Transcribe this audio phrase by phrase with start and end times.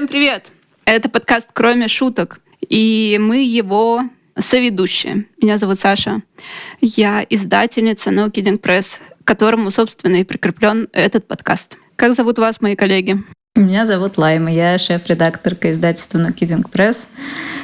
[0.00, 0.52] Всем привет!
[0.86, 4.04] Это подкаст «Кроме шуток», и мы его
[4.34, 5.26] соведущие.
[5.42, 6.22] Меня зовут Саша.
[6.80, 11.76] Я издательница No Kidding Press, к которому, собственно, и прикреплен этот подкаст.
[11.96, 13.22] Как зовут вас, мои коллеги?
[13.54, 17.06] Меня зовут Лайма, я шеф-редакторка издательства No Kidding Press.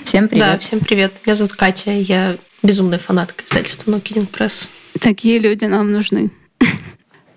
[0.04, 0.46] Всем привет.
[0.46, 1.14] Да, всем привет.
[1.24, 4.68] Меня зовут Катя, я безумная фанатка издательства No Kidding Press.
[5.00, 6.30] Такие люди нам нужны.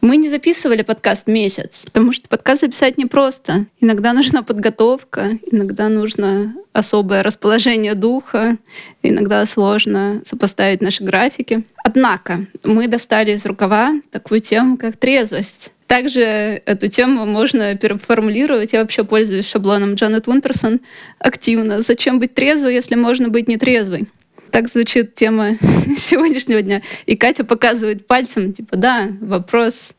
[0.02, 3.66] Мы не записывали подкаст месяц, потому что подкаст записать непросто.
[3.82, 8.58] Иногда нужна подготовка, иногда нужно особое расположение духа,
[9.04, 11.64] иногда сложно сопоставить наши графики.
[11.84, 15.72] Однако мы достали из рукава такую тему, как трезвость.
[15.86, 18.72] Также эту тему можно переформулировать.
[18.74, 20.80] Я вообще пользуюсь шаблоном Джанет Уинтерсон
[21.18, 21.82] активно.
[21.82, 24.08] Зачем быть трезвой, если можно быть нетрезвой?
[24.52, 25.56] Так звучит тема
[25.98, 26.82] сегодняшнего дня.
[27.06, 29.92] И Катя показывает пальцем, типа, да, вопрос,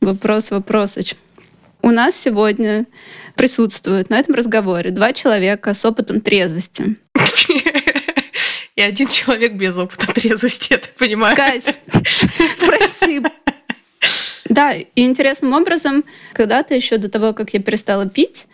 [0.00, 1.14] вопрос, вопросоч.
[1.82, 2.86] У нас сегодня
[3.36, 6.96] присутствуют на этом разговоре два человека с опытом трезвости.
[8.76, 11.36] И один человек без опыта трезвости, я так понимаю.
[11.36, 11.80] Кать,
[12.60, 13.20] прости.
[14.48, 18.46] Да, и интересным образом, когда-то еще до того, как я перестала пить,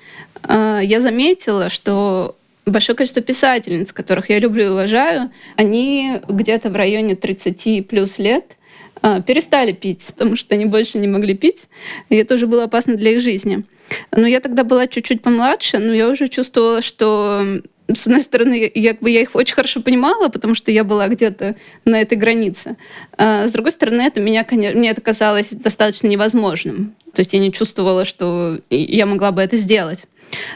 [0.46, 2.36] э, я заметила, что
[2.66, 8.56] большое количество писательниц, которых я люблю и уважаю, они где-то в районе 30 плюс лет
[9.02, 11.68] а, перестали пить, потому что они больше не могли пить,
[12.08, 13.64] и это уже было опасно для их жизни.
[14.10, 18.96] Но я тогда была чуть-чуть помладше, но я уже чувствовала, что с одной стороны, я,
[19.00, 22.76] я их очень хорошо понимала, потому что я была где-то на этой границе.
[23.16, 26.95] А с другой стороны, это меня, конечно, мне это казалось достаточно невозможным.
[27.16, 30.04] То есть я не чувствовала, что я могла бы это сделать.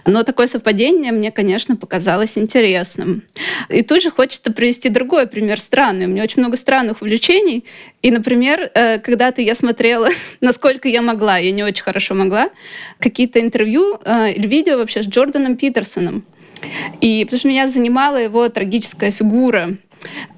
[0.04, 3.22] Но такое совпадение мне, конечно, показалось интересным.
[3.70, 6.04] И тут же хочется привести другой пример странный.
[6.04, 7.64] У меня очень много странных увлечений.
[8.02, 10.10] И, например, э, когда-то я смотрела,
[10.42, 12.50] насколько я могла, я не очень хорошо могла,
[12.98, 16.26] какие-то интервью э, или видео вообще с Джорданом Питерсоном.
[17.00, 19.78] И потому что меня занимала его трагическая фигура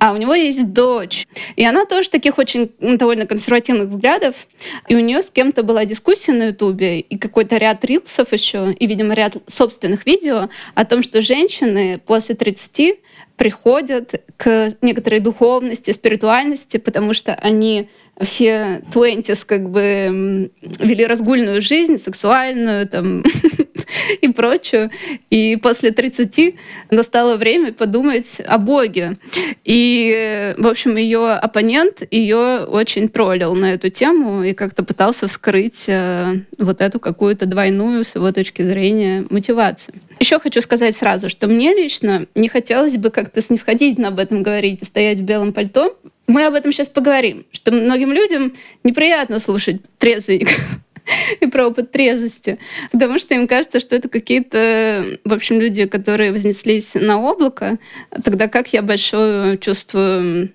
[0.02, 1.28] а у него есть дочь.
[1.54, 4.48] И она тоже таких очень довольно консервативных взглядов.
[4.88, 8.86] И у нее с кем-то была дискуссия на Ютубе, и какой-то ряд рилсов еще, и,
[8.88, 12.98] видимо, ряд собственных видео о том, что женщины после 30
[13.36, 17.88] приходят к некоторой духовности, спиритуальности, потому что они
[18.20, 23.22] все 20 как бы вели разгульную жизнь, сексуальную там,
[24.20, 24.90] и прочую.
[25.30, 26.54] И после 30
[26.90, 29.16] настало время подумать о Боге.
[29.64, 35.84] И, в общем, ее оппонент ее очень троллил на эту тему и как-то пытался вскрыть
[35.88, 39.94] э, вот эту какую-то двойную, с его точки зрения, мотивацию.
[40.18, 44.82] Еще хочу сказать сразу, что мне лично не хотелось бы как-то снисходительно об этом говорить
[44.82, 48.52] и стоять в белом пальто, мы об этом сейчас поговорим, что многим людям
[48.84, 50.60] неприятно слушать трезвенников
[51.40, 52.58] и про опыт трезвости,
[52.90, 57.78] потому что им кажется, что это какие-то, в общем, люди, которые вознеслись на облако,
[58.24, 60.50] тогда как я большую чувствую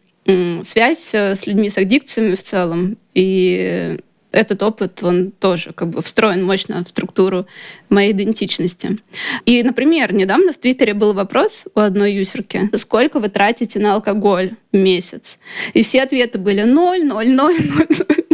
[0.64, 3.98] связь с людьми с аддикциями в целом, и
[4.32, 7.48] этот опыт, он тоже как бы встроен мощно в структуру
[7.90, 8.98] моей идентичности.
[9.46, 14.52] И, например, недавно в Твиттере был вопрос у одной юсерки, сколько вы тратите на алкоголь
[14.72, 15.40] в месяц?
[15.74, 18.27] И все ответы были ноль, ноль, ноль, ноль.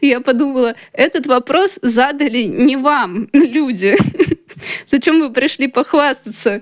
[0.00, 3.96] Я подумала, этот вопрос задали не вам, люди.
[4.86, 6.60] Зачем вы пришли похвастаться?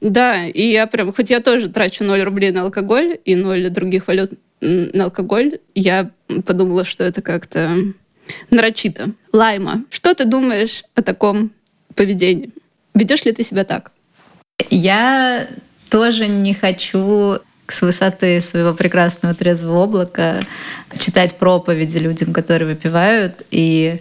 [0.00, 4.06] Да, и я прям, хоть я тоже трачу 0 рублей на алкоголь и 0 других
[4.06, 6.10] валют на алкоголь, я
[6.46, 7.76] подумала, что это как-то
[8.50, 9.10] нарочито.
[9.32, 11.50] Лайма, что ты думаешь о таком
[11.94, 12.50] поведении?
[12.94, 13.92] Ведешь ли ты себя так?
[14.70, 15.48] Я
[15.90, 17.38] тоже не хочу
[17.68, 20.40] с высоты своего прекрасного трезвого облака
[20.98, 23.42] читать проповеди людям, которые выпивают.
[23.50, 24.00] И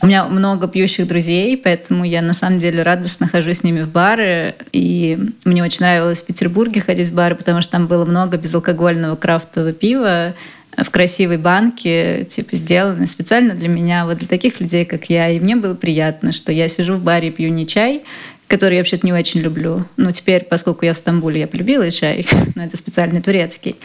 [0.00, 3.88] у меня много пьющих друзей, поэтому я на самом деле радостно хожу с ними в
[3.88, 4.54] бары.
[4.72, 9.16] И мне очень нравилось в Петербурге ходить в бары, потому что там было много безалкогольного
[9.16, 10.34] крафтового пива
[10.76, 15.28] в красивой банке, типа сделано специально для меня, вот для таких людей, как я.
[15.30, 18.04] И мне было приятно, что я сижу в баре пью не чай,
[18.48, 19.86] который я вообще-то не очень люблю.
[19.96, 23.76] Ну, теперь, поскольку я в Стамбуле, я полюбила чай, но это специальный турецкий.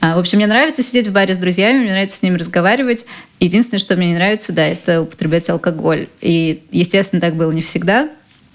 [0.00, 3.04] А, в общем, мне нравится сидеть в баре с друзьями, мне нравится с ними разговаривать.
[3.40, 6.06] Единственное, что мне не нравится, да, это употреблять алкоголь.
[6.20, 8.08] И, естественно, так было не всегда.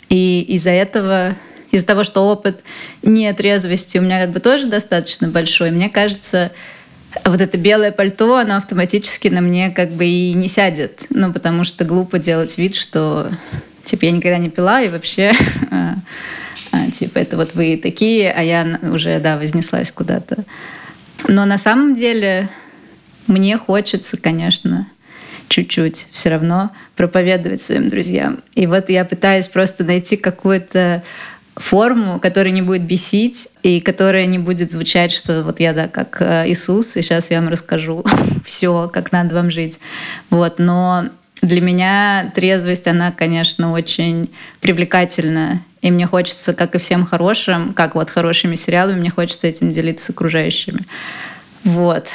[0.10, 1.36] И из-за этого,
[1.72, 2.64] из-за того, что опыт
[3.02, 6.52] нетрезвости у меня как бы тоже достаточно большой, мне кажется,
[7.26, 11.08] вот это белое пальто, оно автоматически на мне как бы и не сядет.
[11.10, 13.30] Ну, потому что глупо делать вид, что
[13.92, 15.34] Типа, я никогда не пила, и вообще,
[15.70, 15.96] а,
[16.72, 20.46] а, типа, это вот вы такие, а я уже, да, вознеслась куда-то.
[21.28, 22.48] Но на самом деле
[23.28, 24.88] мне хочется, конечно,
[25.50, 28.40] чуть-чуть все равно проповедовать своим друзьям.
[28.56, 31.04] И вот я пытаюсь просто найти какую-то
[31.58, 36.22] форму, которая не будет бесить и которая не будет звучать, что вот я, да, как
[36.22, 38.06] э, Иисус, и сейчас я вам расскажу
[38.46, 39.80] все, как надо вам жить.
[40.30, 41.10] Вот, но
[41.42, 45.62] для меня трезвость, она, конечно, очень привлекательна.
[45.82, 50.06] И мне хочется, как и всем хорошим, как вот хорошими сериалами, мне хочется этим делиться
[50.06, 50.86] с окружающими.
[51.64, 52.10] Вот.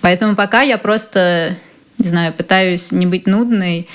[0.00, 1.56] Поэтому пока я просто,
[1.98, 3.88] не знаю, пытаюсь не быть нудной,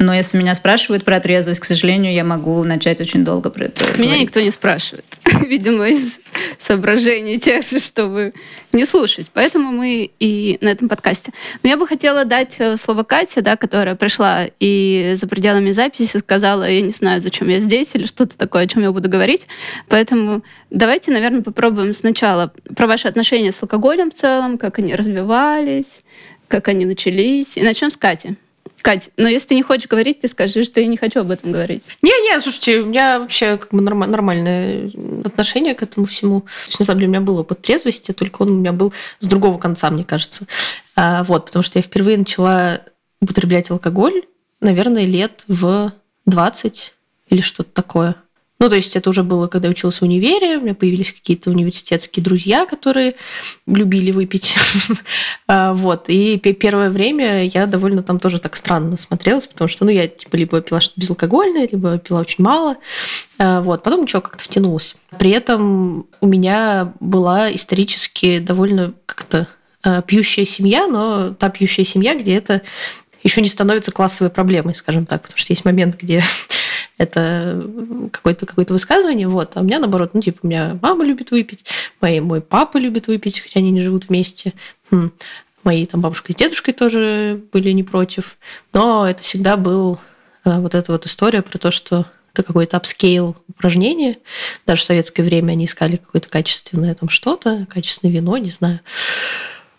[0.00, 3.84] но если меня спрашивают про трезвость, к сожалению, я могу начать очень долго про это.
[3.98, 4.22] Меня говорить.
[4.22, 5.04] никто не спрашивает.
[5.46, 6.20] Видимо, из
[6.58, 8.32] соображений тех же, чтобы
[8.72, 9.30] не слушать.
[9.34, 11.32] Поэтому мы и на этом подкасте.
[11.62, 16.16] Но я бы хотела дать э, слово Кате, да, которая пришла и за пределами записи
[16.16, 19.48] сказала, я не знаю, зачем я здесь, или что-то такое, о чем я буду говорить.
[19.90, 26.04] Поэтому давайте, наверное, попробуем сначала про ваши отношения с алкоголем в целом, как они развивались,
[26.48, 27.58] как они начались.
[27.58, 28.36] И начнем с Кати.
[28.82, 31.52] Кать, но если ты не хочешь говорить, ты скажи, что я не хочу об этом
[31.52, 31.84] говорить.
[32.00, 34.90] Не-не, слушайте, у меня вообще как бы норм- нормальное
[35.24, 36.44] отношение к этому всему.
[36.66, 39.26] Есть, на самом деле, у меня был опыт трезвости, только он у меня был с
[39.26, 40.46] другого конца, мне кажется.
[40.96, 42.80] А, вот, потому что я впервые начала
[43.20, 44.22] употреблять алкоголь,
[44.60, 45.92] наверное, лет в
[46.24, 46.94] 20
[47.28, 48.16] или что-то такое.
[48.60, 51.48] Ну, то есть это уже было, когда я училась в универе, у меня появились какие-то
[51.48, 53.14] университетские друзья, которые
[53.66, 54.54] любили выпить.
[55.46, 56.08] А, вот.
[56.08, 60.36] И первое время я довольно там тоже так странно смотрелась, потому что, ну, я типа
[60.36, 62.76] либо пила что-то безалкогольное, либо пила очень мало.
[63.38, 63.82] А, вот.
[63.82, 64.94] Потом ничего, как-то втянулась.
[65.18, 69.48] При этом у меня была исторически довольно как-то
[69.82, 72.62] а, пьющая семья, но та пьющая семья, где это
[73.22, 76.22] еще не становится классовой проблемой, скажем так, потому что есть момент, где
[77.00, 77.66] это
[78.12, 79.52] какое-то какое высказывание, вот.
[79.54, 81.64] А у меня наоборот, ну, типа, у меня мама любит выпить,
[82.02, 84.52] мои, мой папа любит выпить, хотя они не живут вместе.
[84.90, 85.10] Хм.
[85.64, 88.36] Мои там бабушка с дедушкой тоже были не против.
[88.74, 89.98] Но это всегда был
[90.44, 92.04] э, вот эта вот история про то, что
[92.34, 94.18] это какой-то upscale упражнение.
[94.66, 98.80] Даже в советское время они искали какое-то качественное там что-то, качественное вино, не знаю.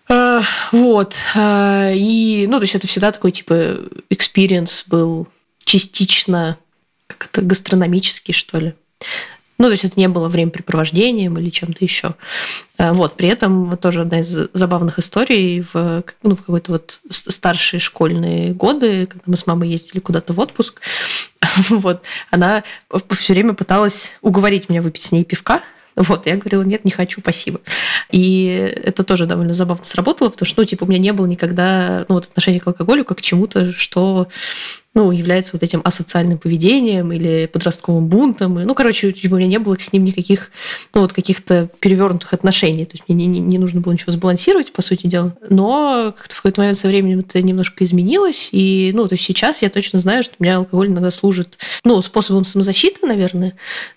[0.10, 0.42] Э,
[0.72, 1.16] вот.
[1.36, 3.78] Э, и, ну, то есть это всегда такой, типа,
[4.10, 5.28] experience был
[5.64, 6.58] частично
[7.22, 8.74] как это гастрономический, что ли.
[9.60, 12.16] Ну, то есть это не было времяпрепровождением или чем-то еще.
[12.80, 17.80] Э, вот, при этом тоже одна из забавных историй в, ну, в какой-то вот старшие
[17.80, 20.82] школьные годы, когда мы с мамой ездили куда-то в отпуск,
[21.70, 22.02] вот,
[22.32, 22.64] она
[23.12, 25.62] все время пыталась уговорить меня выпить с ней пивка,
[25.96, 27.60] вот, я говорила, нет, не хочу, спасибо.
[28.12, 32.06] И это тоже довольно забавно сработало, потому что, ну, типа, у меня не было никогда,
[32.08, 34.28] ну, вот отношения к алкоголю как к чему-то, что
[34.94, 38.56] ну, является вот этим асоциальным поведением или подростковым бунтом.
[38.56, 40.52] Ну, короче, у меня не было с ним никаких,
[40.94, 42.86] ну, вот каких-то перевернутых отношений.
[42.86, 45.36] То есть мне не, не нужно было ничего сбалансировать, по сути дела.
[45.50, 48.50] Но как-то в какой-то момент со временем это немножко изменилось.
[48.52, 52.02] И, ну, то есть сейчас я точно знаю, что у меня алкоголь иногда служит, ну,
[52.02, 53.54] способом самозащиты, наверное,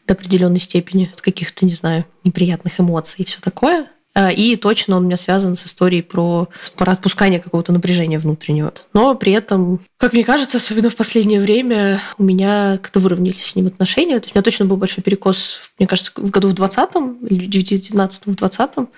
[0.06, 3.88] до определенной степени, от каких-то, не знаю, неприятных эмоций и все такое.
[4.14, 8.72] Э, и точно он у меня связан с историей про, про отпускание какого-то напряжения внутреннего.
[8.92, 13.56] Но при этом, как мне кажется, особенно в последнее время у меня как-то выровнялись с
[13.56, 14.18] ним отношения.
[14.20, 17.46] То есть у меня точно был большой перекос, мне кажется, в году в 20-м или
[17.46, 18.88] в 19 в 20-м,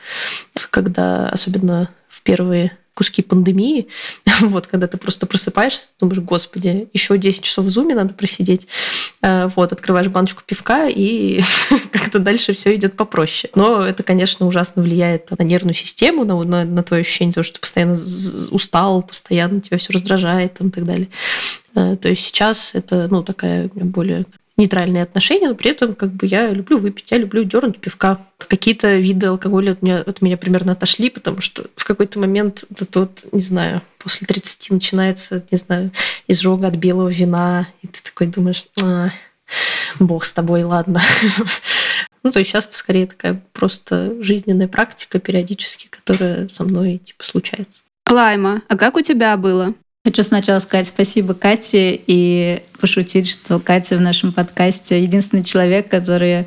[0.70, 3.88] когда особенно в первые куски пандемии,
[4.40, 8.66] вот, когда ты просто просыпаешься, думаешь, господи, еще 10 часов в зуме надо просидеть,
[9.20, 11.42] э, вот, открываешь баночку пивка, и
[11.92, 13.50] как-то дальше все идет попроще.
[13.54, 17.56] Но это, конечно, ужасно влияет на нервную систему, на, на, на твое ощущение того, что
[17.56, 17.98] ты постоянно
[18.50, 21.08] устал, постоянно тебя все раздражает там, и так далее.
[21.74, 24.24] Э, то есть сейчас это, ну, такая более
[24.56, 28.26] нейтральные отношения, но при этом как бы я люблю выпить, я люблю дернуть пивка.
[28.38, 32.86] Какие-то виды алкоголя от меня, от меня примерно отошли, потому что в какой-то момент это
[32.86, 35.90] тот, не знаю, после 30 начинается, не знаю,
[36.26, 39.10] изжога от белого вина, и ты такой думаешь, а,
[39.98, 41.02] бог с тобой, ладно.
[42.22, 47.22] Ну, то есть сейчас это скорее такая просто жизненная практика периодически, которая со мной типа
[47.22, 47.82] случается.
[48.10, 49.74] Лайма, а как у тебя было?
[50.06, 56.46] Хочу сначала сказать спасибо Кате и пошутить, что Катя в нашем подкасте единственный человек, который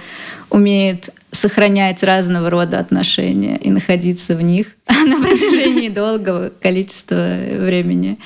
[0.49, 8.17] умеет сохранять разного рода отношения и находиться в них на протяжении долгого количества времени.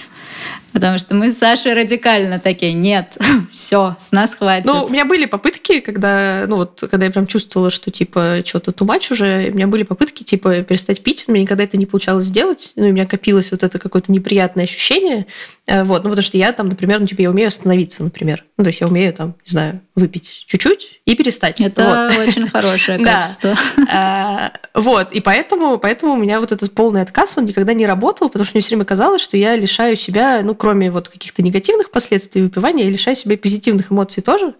[0.74, 3.18] Потому что мы с Сашей радикально такие, нет,
[3.54, 4.66] все, с нас хватит.
[4.66, 8.72] Ну, у меня были попытки, когда, ну вот, когда я прям чувствовала, что типа что-то
[8.72, 12.74] тумач уже, у меня были попытки типа перестать пить, мне никогда это не получалось сделать,
[12.76, 15.28] ну, и у меня копилось вот это какое-то неприятное ощущение,
[15.68, 18.64] э, вот, ну, потому что я там, например, ну, типа, я умею остановиться, например, ну,
[18.64, 21.62] то есть я умею там, не знаю, выпить чуть-чуть и перестать.
[21.62, 22.28] Это вот.
[22.28, 23.56] очень хорошее качество.
[23.78, 24.52] Да.
[24.74, 28.46] Вот, и поэтому, поэтому у меня вот этот полный отказ, он никогда не работал, потому
[28.46, 32.42] что мне все время казалось, что я лишаю себя, ну, кроме вот каких-то негативных последствий
[32.42, 34.54] выпивания, я лишаю себя позитивных эмоций тоже,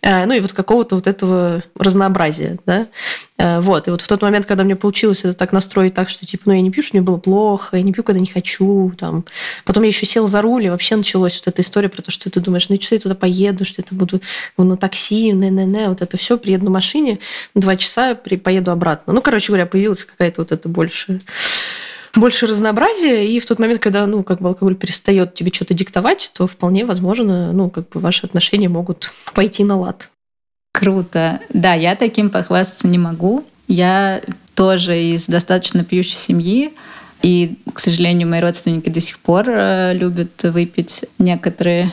[0.00, 2.86] э, ну, и вот какого-то вот этого разнообразия, да.
[3.36, 6.24] Э, вот, и вот в тот момент, когда мне получилось это так настроить так, что,
[6.24, 8.92] типа, ну, я не пью, что мне было плохо, я не пью, когда не хочу,
[8.96, 9.24] там.
[9.64, 12.30] Потом я еще сел за руль, и вообще началась вот эта история про то, что
[12.30, 14.20] ты думаешь, ну, что я туда поеду, что это буду
[14.56, 17.18] ну, на такси, не-не-не, вот это все, приеду на машине,
[17.56, 19.12] два часа при, поеду обратно.
[19.12, 21.20] Ну, короче говоря, появилась какая-то вот это больше
[22.14, 26.30] больше разнообразия, и в тот момент, когда, ну, как бы алкоголь перестает тебе что-то диктовать,
[26.34, 30.10] то вполне возможно, ну, как бы ваши отношения могут пойти на лад.
[30.72, 31.40] Круто.
[31.52, 33.44] Да, я таким похвастаться не могу.
[33.68, 34.22] Я
[34.54, 36.72] тоже из достаточно пьющей семьи.
[37.22, 41.92] И, к сожалению, мои родственники до сих пор э, любят выпить некоторые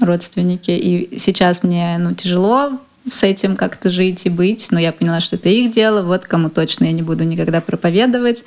[0.00, 0.70] родственники.
[0.70, 2.78] И сейчас мне ну, тяжело
[3.10, 6.48] с этим как-то жить и быть, но я поняла, что это их дело, вот кому
[6.50, 8.44] точно я не буду никогда проповедовать,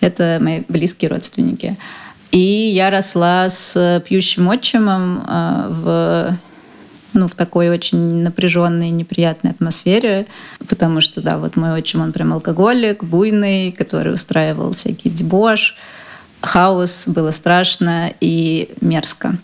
[0.00, 1.76] это мои близкие родственники.
[2.30, 6.38] И я росла с пьющим отчимом э, в
[7.12, 10.26] ну, в такой очень напряженной, неприятной атмосфере,
[10.68, 15.76] потому что, да, вот мой отчим, он прям алкоголик, буйный, который устраивал всякий дебош,
[16.40, 19.38] хаос, было страшно и мерзко.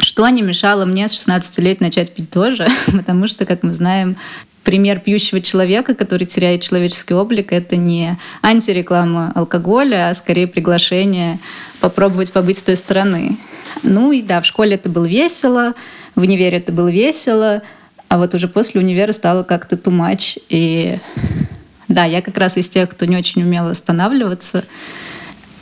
[0.00, 4.16] Что не мешало мне с 16 лет начать пить тоже, потому что, как мы знаем,
[4.62, 11.38] пример пьющего человека, который теряет человеческий облик, это не антиреклама алкоголя, а скорее приглашение
[11.80, 13.38] попробовать побыть с той стороны.
[13.82, 15.72] Ну и да, в школе это было весело,
[16.14, 17.62] в универе это было весело,
[18.08, 20.38] а вот уже после универа стало как-то too much.
[20.48, 20.98] И
[21.88, 24.64] да, я как раз из тех, кто не очень умел останавливаться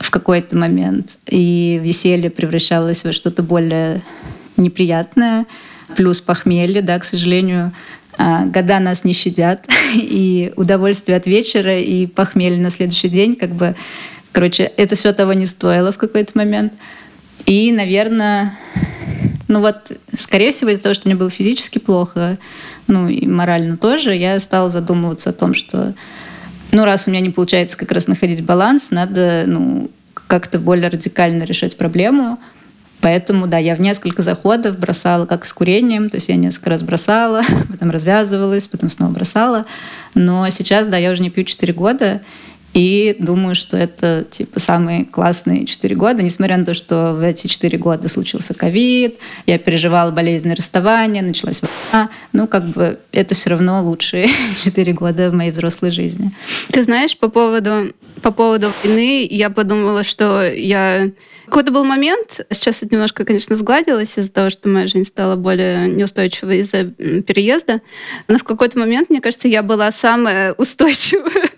[0.07, 1.17] в какой-то момент.
[1.27, 4.01] И веселье превращалось во что-то более
[4.55, 5.45] неприятное.
[5.97, 7.73] Плюс похмелье, да, к сожалению,
[8.17, 9.67] а, года нас не щадят.
[9.95, 13.75] И удовольствие от вечера, и похмелье на следующий день, как бы,
[14.31, 16.71] короче, это все того не стоило в какой-то момент.
[17.45, 18.53] И, наверное,
[19.49, 22.37] ну вот, скорее всего, из-за того, что мне было физически плохо,
[22.87, 25.93] ну и морально тоже, я стала задумываться о том, что,
[26.77, 29.89] ну раз у меня не получается как раз находить баланс, надо, ну,
[30.27, 32.37] как-то более радикально решать проблему.
[33.01, 36.83] Поэтому, да, я в несколько заходов бросала, как с курением, то есть я несколько раз
[36.83, 37.41] бросала,
[37.71, 39.63] потом развязывалась, потом снова бросала.
[40.13, 42.21] Но сейчас, да, я уже не пью 4 года,
[42.77, 47.47] и думаю, что это типа самые классные четыре года, несмотря на то, что в эти
[47.47, 49.17] четыре года случился ковид,
[49.47, 52.11] я переживала болезненное расставание, началась война.
[52.33, 54.29] Ну, как бы это все равно лучшие
[54.63, 56.31] четыре года в моей взрослой жизни.
[56.71, 61.09] Ты знаешь, по поводу, по поводу войны, я подумала, что я...
[61.47, 65.87] Какой-то был момент, сейчас это немножко, конечно, сгладилось из-за того, что моя жизнь стала более
[65.87, 67.81] неустойчивой из-за переезда,
[68.27, 71.49] но в какой-то момент, мне кажется, я была самая устойчивая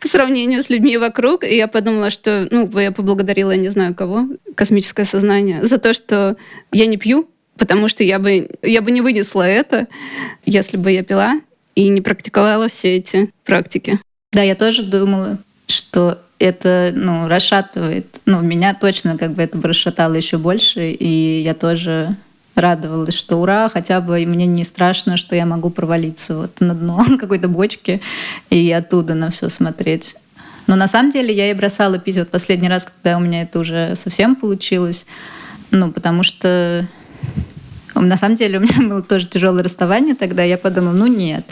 [0.00, 1.44] по сравнению с людьми вокруг.
[1.44, 6.36] И я подумала, что, ну, я поблагодарила, не знаю кого, космическое сознание, за то, что
[6.72, 7.28] я не пью,
[7.58, 9.88] потому что я бы, я бы не вынесла это,
[10.46, 11.40] если бы я пила
[11.74, 14.00] и не практиковала все эти практики.
[14.32, 18.20] Да, я тоже думала, что это ну, расшатывает.
[18.24, 22.16] Ну, меня точно как бы это расшатало еще больше, и я тоже
[22.60, 27.04] радовалась, что ура, хотя бы мне не страшно, что я могу провалиться вот на дно
[27.18, 28.00] какой-то бочки
[28.50, 30.16] и оттуда на все смотреть.
[30.66, 33.58] Но на самом деле я и бросала пить вот последний раз, когда у меня это
[33.58, 35.06] уже совсем получилось.
[35.72, 36.86] Ну, потому что
[37.94, 40.42] на самом деле у меня было тоже тяжелое расставание тогда.
[40.42, 41.44] Я подумала, ну нет,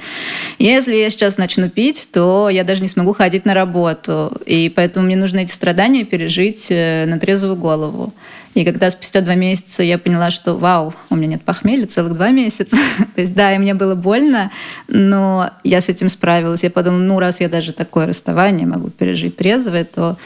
[0.59, 4.33] если я сейчас начну пить, то я даже не смогу ходить на работу.
[4.47, 8.13] И поэтому мне нужно эти страдания пережить э, на трезвую голову.
[8.55, 12.31] И когда спустя два месяца я поняла, что вау, у меня нет похмелья целых два
[12.31, 12.77] месяца.
[13.15, 14.51] То есть да, и мне было больно,
[14.89, 16.65] но я с этим справилась.
[16.65, 20.17] Я подумала, ну раз я даже такое расставание могу пережить трезвое, то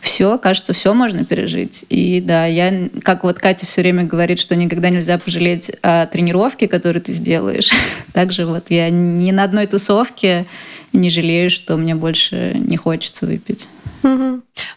[0.00, 1.84] все, кажется, все можно пережить.
[1.88, 6.68] И да, я, как вот Катя все время говорит, что никогда нельзя пожалеть о тренировке,
[6.68, 7.70] которую ты сделаешь.
[8.12, 10.46] Также вот я ни на одной тусовке
[10.92, 13.68] не жалею, что мне больше не хочется выпить.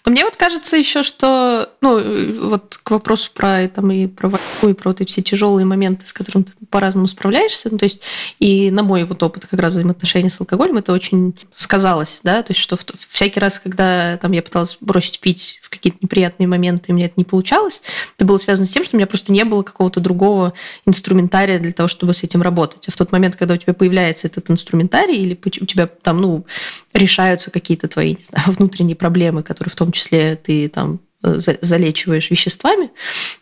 [0.06, 2.00] Но мне вот кажется еще, что, ну,
[2.48, 6.06] вот к вопросу про там и про войну, и про вот эти все тяжелые моменты,
[6.06, 8.02] с которыми ты по-разному справляешься, ну, то есть
[8.40, 12.52] и на мой вот опыт как раз взаимоотношений с алкоголем это очень сказалось, да, то
[12.52, 16.94] есть что всякий раз, когда там я пыталась бросить пить в какие-то неприятные моменты, и
[16.94, 17.84] мне это не получалось,
[18.18, 20.54] это было связано с тем, что у меня просто не было какого-то другого
[20.86, 22.88] инструментария для того, чтобы с этим работать.
[22.88, 26.46] А в тот момент, когда у тебя появляется этот инструментарий, или у тебя там, ну,
[26.94, 32.30] решаются какие-то твои, не знаю, внутренние проблемы, которые в том числе ты там э, залечиваешь
[32.30, 32.92] веществами,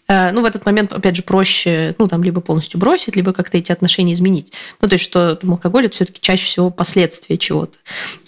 [0.08, 3.58] э, ну, в этот момент, опять же, проще, ну, там, либо полностью бросить, либо как-то
[3.58, 4.54] эти отношения изменить.
[4.82, 7.78] Ну, то есть, что там, алкоголь– это все таки чаще всего последствия чего-то.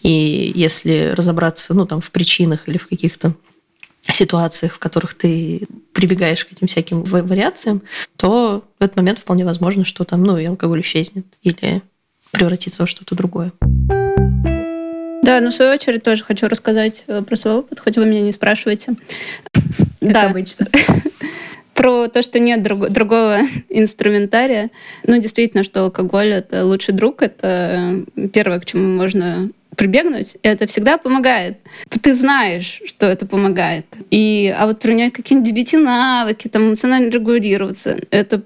[0.01, 3.33] И если разобраться, ну, там, в причинах или в каких-то
[4.01, 7.83] ситуациях, в которых ты прибегаешь к этим всяким вариациям,
[8.17, 11.81] то в этот момент вполне возможно, что там, ну, и алкоголь исчезнет или
[12.31, 13.53] превратится во что-то другое.
[15.23, 18.21] Да, но в свою очередь тоже хочу рассказать э, про свой опыт, хоть вы меня
[18.21, 18.95] не спрашиваете.
[20.01, 20.23] Да.
[20.29, 20.67] обычно.
[21.73, 23.39] Про то, что нет друг, другого
[23.69, 24.69] инструментария.
[25.07, 28.03] Ну, действительно, что алкоголь— это лучший друг, это
[28.33, 31.57] первое, к чему можно прибегнуть, и это всегда помогает.
[31.89, 33.85] Ты знаешь, что это помогает.
[34.11, 38.43] И, а вот применять какие-нибудь DBT-навыки, там, эмоционально регулироваться, это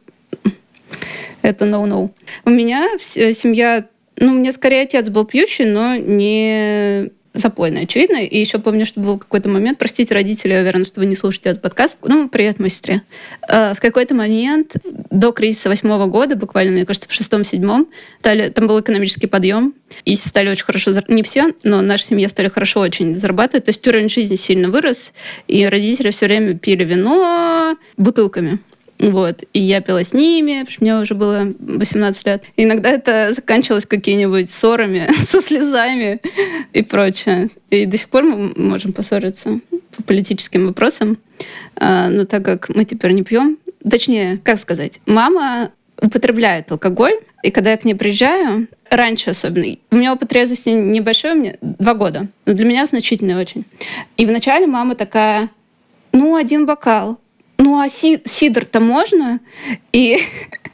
[1.41, 2.11] это no-no.
[2.45, 3.85] У меня семья
[4.17, 8.17] ну, мне скорее отец был пьющий, но не запойный, очевидно.
[8.17, 11.49] И еще помню, что был какой-то момент, простите, родители, я уверена, что вы не слушаете
[11.49, 11.99] этот подкаст.
[12.03, 13.01] Ну, привет, моей сестре.
[13.47, 14.75] Э, в какой-то момент
[15.11, 17.87] до кризиса восьмого года, буквально, мне кажется, в шестом-седьмом,
[18.21, 19.73] там был экономический подъем,
[20.05, 23.87] и стали очень хорошо, не все, но наша семья стали хорошо очень зарабатывать, то есть
[23.87, 25.13] уровень жизни сильно вырос,
[25.47, 28.59] и родители все время пили вино бутылками.
[28.99, 29.43] Вот.
[29.53, 32.43] И я пила с ними, потому что мне уже было 18 лет.
[32.55, 36.19] И иногда это заканчивалось какими-нибудь ссорами со слезами
[36.73, 37.49] и прочее.
[37.69, 39.59] И до сих пор мы можем поссориться
[39.95, 41.17] по политическим вопросам.
[41.75, 47.51] А, но так как мы теперь не пьем, точнее, как сказать, мама употребляет алкоголь, и
[47.51, 52.27] когда я к ней приезжаю, раньше особенно, у меня опыт трезвости небольшой, меня два года,
[52.45, 53.65] но для меня значительный очень.
[54.15, 55.49] И вначале мама такая,
[56.11, 57.19] ну, один бокал,
[57.57, 59.39] ну а си сидр-то можно?
[59.91, 60.19] И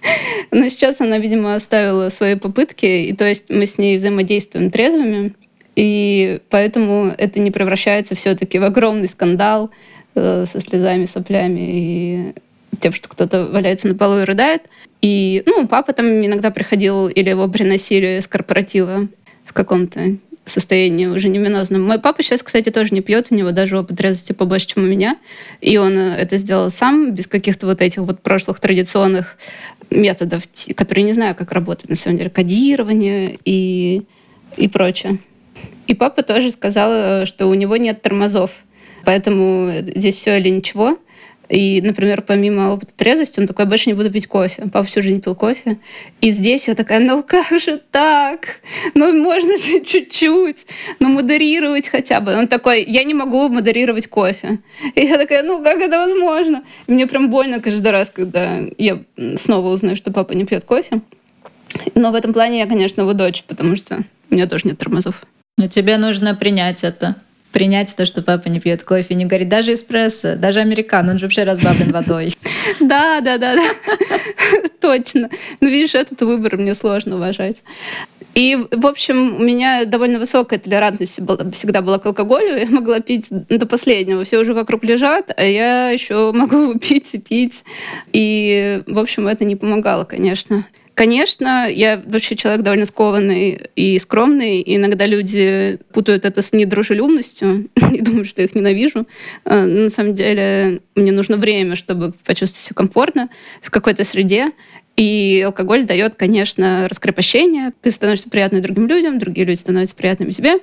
[0.51, 5.33] но сейчас она, видимо, оставила свои попытки, и то есть мы с ней взаимодействуем трезвыми,
[5.75, 9.71] и поэтому это не превращается все-таки в огромный скандал
[10.15, 12.33] э, со слезами, соплями и
[12.79, 14.63] тем, что кто-то валяется на полу и рыдает.
[15.01, 19.07] И, ну, папа там иногда приходил, или его приносили с корпоратива
[19.45, 21.83] в каком-то состоянии уже невенозном.
[21.83, 24.87] Мой папа сейчас, кстати, тоже не пьет, у него даже опыт трезвости побольше, чем у
[24.87, 25.17] меня.
[25.61, 29.37] И он э, это сделал сам, без каких-то вот этих вот прошлых традиционных
[29.89, 30.43] методов,
[30.75, 34.03] которые не знаю, как работают, на самом деле, кодирование и,
[34.57, 35.19] и прочее.
[35.87, 38.51] И папа тоже сказал, э, что у него нет тормозов,
[39.05, 40.97] поэтому здесь все или ничего.
[41.53, 44.63] И, например, помимо опыта трезвости, он такой, больше не буду пить кофе.
[44.73, 45.77] Папа всю жизнь пил кофе.
[46.19, 48.61] И здесь я такая, ну как же так?
[48.95, 50.65] Ну можно же чуть-чуть.
[50.99, 52.33] Ну модерировать хотя бы.
[52.33, 54.61] Он такой, я не могу модерировать кофе.
[54.95, 56.63] И я такая, ну как это возможно?
[56.87, 59.03] И мне прям больно каждый раз, когда я
[59.35, 61.01] снова узнаю, что папа не пьет кофе.
[61.93, 63.99] Но в этом плане я, конечно, его дочь, потому что
[64.31, 65.23] у меня тоже нет тормозов.
[65.59, 67.15] Но тебе нужно принять это
[67.53, 71.27] принять то, что папа не пьет кофе, не говорит даже эспрессо, даже американо, он же
[71.27, 72.35] вообще разбавлен водой.
[72.79, 73.63] Да, да, да, да,
[74.81, 75.29] точно.
[75.59, 77.63] Ну, видишь, этот выбор мне сложно уважать.
[78.35, 81.19] И, в общем, у меня довольно высокая толерантность
[81.53, 82.57] всегда была к алкоголю.
[82.57, 84.23] Я могла пить до последнего.
[84.23, 87.63] Все уже вокруг лежат, а я еще могу пить и пить.
[88.11, 90.65] И, в общем, это не помогало, конечно.
[90.95, 94.61] Конечно, я вообще человек довольно скованный и скромный.
[94.61, 99.07] И иногда люди путают это с недружелюбностью и думают, что я их ненавижу.
[99.43, 103.29] А, на самом деле мне нужно время, чтобы почувствовать себя комфортно
[103.61, 104.51] в какой-то среде.
[104.95, 107.71] И алкоголь дает, конечно, раскрепощение.
[107.81, 110.59] Ты становишься приятным другим людям, другие люди становятся приятными себе.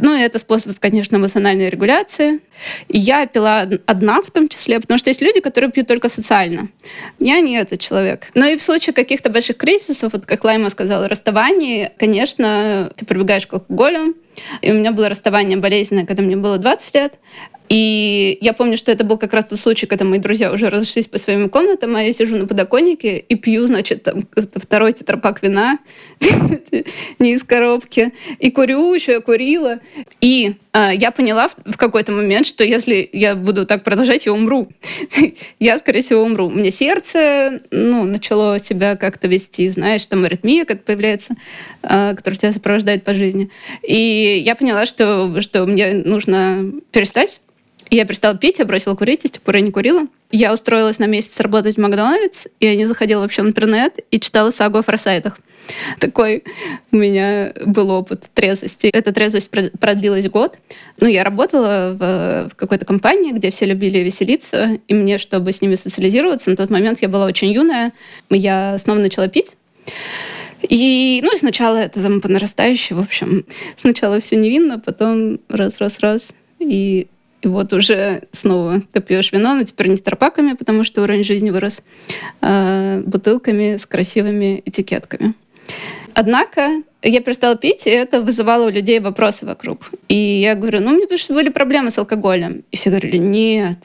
[0.00, 2.40] Ну, и это способ, конечно, эмоциональной регуляции.
[2.88, 6.68] Я пила одна в том числе, потому что есть люди, которые пьют только социально.
[7.18, 8.28] Я не этот человек.
[8.34, 13.46] Но и в случае каких-то больших кризисов, вот как Лайма сказала, расставаний, конечно, ты прибегаешь
[13.46, 14.14] к алкоголю.
[14.62, 17.14] И у меня было расставание болезненное, когда мне было 20 лет.
[17.68, 21.08] И я помню, что это был как раз тот случай, когда мои друзья уже разошлись
[21.08, 24.22] по своим комнатам, а я сижу на подоконнике и пью, значит, там,
[24.54, 25.78] второй тетрапак вина,
[27.18, 29.80] не из коробки, и курю еще, я курила.
[30.20, 30.54] И
[30.92, 34.68] я поняла в, какой-то момент, что если я буду так продолжать, я умру.
[35.58, 36.50] я, скорее всего, умру.
[36.50, 41.34] Меня сердце ну, начало себя как-то вести, знаешь, там аритмия как появляется,
[41.82, 43.50] а, которая тебя сопровождает по жизни.
[43.82, 47.40] И я поняла, что, что мне нужно перестать
[47.90, 50.06] Я перестала пить, я бросила курить, и с тех пор я не курила.
[50.32, 54.18] Я устроилась на месяц работать в Макдональдс, и я не заходила вообще в интернет и
[54.18, 55.38] читала сагу о форсайтах.
[55.98, 56.44] Такой
[56.92, 58.86] у меня был опыт трезвости.
[58.88, 60.58] Эта трезвость продлилась год.
[61.00, 65.62] Ну, я работала в, в какой-то компании, где все любили веселиться, и мне, чтобы с
[65.62, 67.92] ними социализироваться, на тот момент я была очень юная,
[68.30, 69.56] я снова начала пить.
[70.62, 73.44] И, ну, и сначала это там по нарастающей, в общем,
[73.76, 77.06] сначала все невинно, потом раз-раз-раз, и
[77.46, 81.22] и вот уже снова ты пьешь вино, но теперь не с тарпаками, потому что уровень
[81.22, 81.82] жизни вырос,
[82.40, 85.34] а бутылками с красивыми этикетками.
[86.12, 89.90] Однако я перестала пить, и это вызывало у людей вопросы вокруг.
[90.08, 92.64] И я говорю, ну, мне потому что были проблемы с алкоголем.
[92.72, 93.78] И все говорили, нет,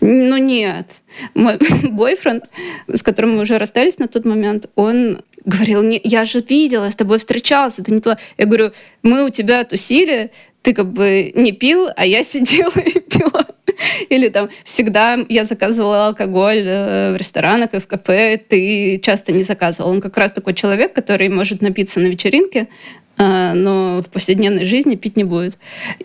[0.00, 0.86] ну нет.
[1.34, 2.44] Мой бойфренд,
[2.88, 7.18] с которым мы уже расстались на тот момент, он говорил, я же видела, с тобой
[7.18, 8.16] встречался, ты не пила.
[8.38, 10.30] Я говорю, мы у тебя тусили,
[10.62, 13.46] ты как бы не пил, а я сидела и пила.
[14.10, 19.42] Или там всегда я заказывала алкоголь э, в ресторанах и в кафе, ты часто не
[19.42, 19.90] заказывал.
[19.90, 22.68] Он как раз такой человек, который может напиться на вечеринке,
[23.20, 25.58] но в повседневной жизни пить не будет.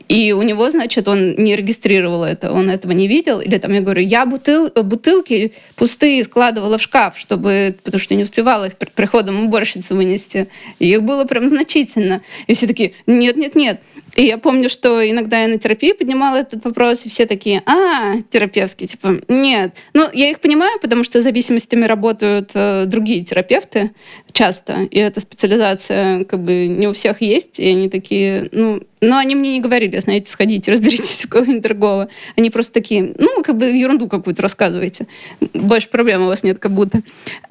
[0.10, 3.39] И у него, значит, он не регистрировал это, он этого не видел.
[3.39, 8.23] Или там я говорю, я бутыл, бутылки пустые складывала в шкаф, чтобы, потому что не
[8.23, 10.47] успевала их приходом уборщицы вынести.
[10.80, 12.21] И их было прям значительно.
[12.47, 13.80] И все такие, нет, нет, нет.
[14.15, 18.15] И я помню, что иногда я на терапии поднимала этот вопрос, и все такие, а,
[18.30, 19.75] терапевтский, типа, нет.
[19.93, 23.91] Ну, я их понимаю, потому что зависимостями работают э, другие терапевты
[24.32, 29.18] часто, и эта специализация как бы не у всех есть, и они такие, ну, но
[29.18, 32.10] они мне не говорили, знаете, сходите, разберитесь у кого-нибудь другого.
[32.36, 35.08] Они просто такие, ну, как бы ерунду какую-то рассказываете.
[35.54, 37.02] Больше проблем у вас нет как будто.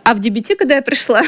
[0.03, 1.23] А в DBT, когда я пришла,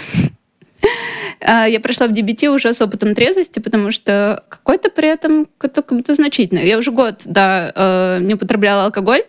[1.40, 5.86] а, я пришла в DBT уже с опытом трезвости, потому что какой-то при этом как
[5.90, 6.66] будто значительный.
[6.66, 9.24] Я уже год, да, э, не употребляла алкоголь,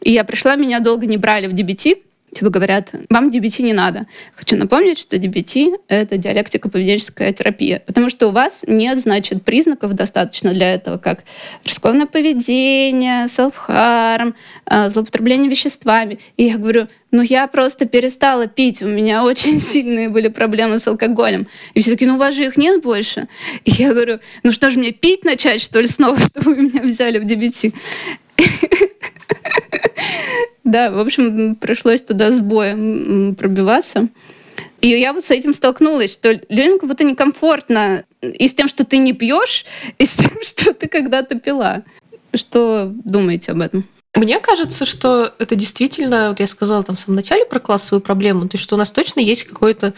[0.00, 1.98] и я пришла, меня долго не брали в DBT,
[2.32, 4.06] Типа говорят, вам DBT не надо.
[4.34, 10.54] Хочу напомнить, что DBT— это диалектико-поведенческая терапия, потому что у вас нет, значит, признаков достаточно
[10.54, 11.24] для этого, как
[11.62, 16.20] рискованное поведение, селф-харм, а, злоупотребление веществами.
[16.38, 20.88] И я говорю, ну я просто перестала пить, у меня очень сильные были проблемы с
[20.88, 21.46] алкоголем.
[21.74, 23.28] И все таки ну у вас же их нет больше.
[23.64, 26.82] И я говорю, ну что же мне пить начать, что ли, снова, чтобы вы меня
[26.82, 27.74] взяли в DBT?
[30.64, 34.08] Да, в общем, пришлось туда с боем пробиваться.
[34.80, 38.84] И я вот с этим столкнулась, что людям как будто некомфортно и с тем, что
[38.84, 39.64] ты не пьешь,
[39.98, 41.82] и с тем, что ты когда-то пила.
[42.34, 43.84] Что думаете об этом?
[44.14, 48.42] Мне кажется, что это действительно, вот я сказала там в самом начале про классовую проблему,
[48.42, 49.94] то есть что у нас точно есть какое-то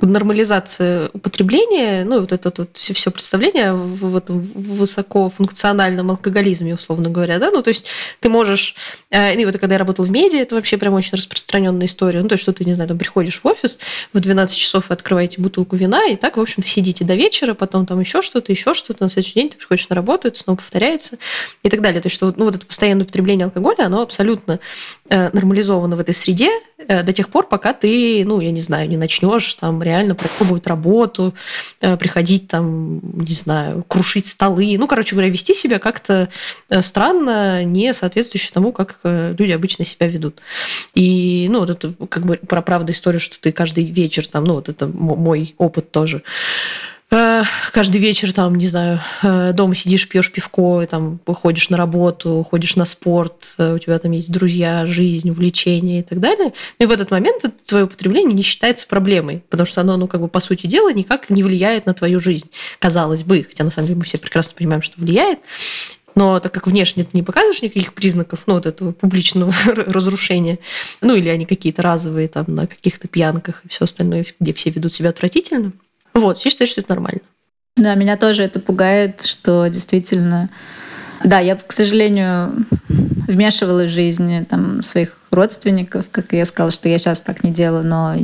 [0.00, 7.38] нормализация употребления, ну, вот это вот все, все представление в, этом высокофункциональном алкоголизме, условно говоря,
[7.38, 7.86] да, ну, то есть
[8.20, 8.74] ты можешь,
[9.10, 12.22] э, ну, и вот когда я работала в медиа, это вообще прям очень распространенная история,
[12.22, 13.78] ну, то есть что ты, не знаю, там приходишь в офис
[14.12, 17.86] в 12 часов и открываете бутылку вина, и так, в общем-то, сидите до вечера, потом
[17.86, 21.16] там еще что-то, еще что-то, на следующий день ты приходишь на работу, это снова повторяется
[21.62, 22.02] и так далее.
[22.02, 24.60] То есть что, ну, вот это постоянное употребление алкоголя, оно абсолютно
[25.08, 28.96] нормализовано в этой среде э, до тех пор, пока ты, ну, я не знаю, не
[28.96, 31.34] начнешь там реально пробовать работу,
[31.80, 34.76] э, приходить там, не знаю, крушить столы.
[34.78, 36.28] Ну, короче говоря, вести себя как-то
[36.68, 40.40] э, странно, не соответствующе тому, как э, люди обычно себя ведут.
[40.94, 44.54] И, ну, вот это как бы про правду историю, что ты каждый вечер там, ну,
[44.54, 50.32] вот это мой опыт тоже Э, каждый вечер там, не знаю, э, дома сидишь, пьешь
[50.32, 55.30] пивко, там ходишь на работу, ходишь на спорт, э, у тебя там есть друзья, жизнь,
[55.30, 56.52] увлечения и так далее.
[56.78, 60.28] И в этот момент твое употребление не считается проблемой, потому что оно, ну, как бы,
[60.28, 63.98] по сути дела, никак не влияет на твою жизнь, казалось бы, хотя на самом деле
[63.98, 65.38] мы все прекрасно понимаем, что влияет.
[66.16, 70.58] Но так как внешне ты не показываешь никаких признаков, ну, вот этого публичного разрушения,
[71.02, 74.94] ну, или они какие-то разовые там на каких-то пьянках и все остальное, где все ведут
[74.94, 75.72] себя отвратительно,
[76.18, 77.20] вот, я считаю, что это нормально.
[77.76, 80.48] Да, меня тоже это пугает, что действительно...
[81.24, 86.98] Да, я, к сожалению, вмешивалась в жизнь там, своих родственников, как я сказала, что я
[86.98, 88.16] сейчас так не делаю, но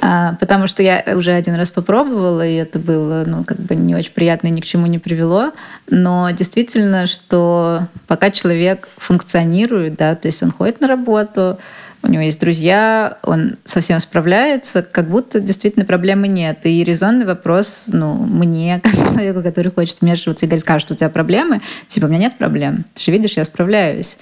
[0.00, 3.96] а, потому что я уже один раз попробовала, и это было ну, как бы не
[3.96, 5.52] очень приятно и ни к чему не привело.
[5.88, 11.58] Но действительно, что пока человек функционирует, да, то есть он ходит на работу,
[12.02, 16.64] у него есть друзья, он совсем справляется, как будто действительно проблемы нет.
[16.64, 20.96] И резонный вопрос, ну, мне, как человеку, который хочет вмешиваться и говорить, скажет, что у
[20.96, 22.84] тебя проблемы, типа, у меня нет проблем.
[22.94, 24.16] Ты же видишь, я справляюсь.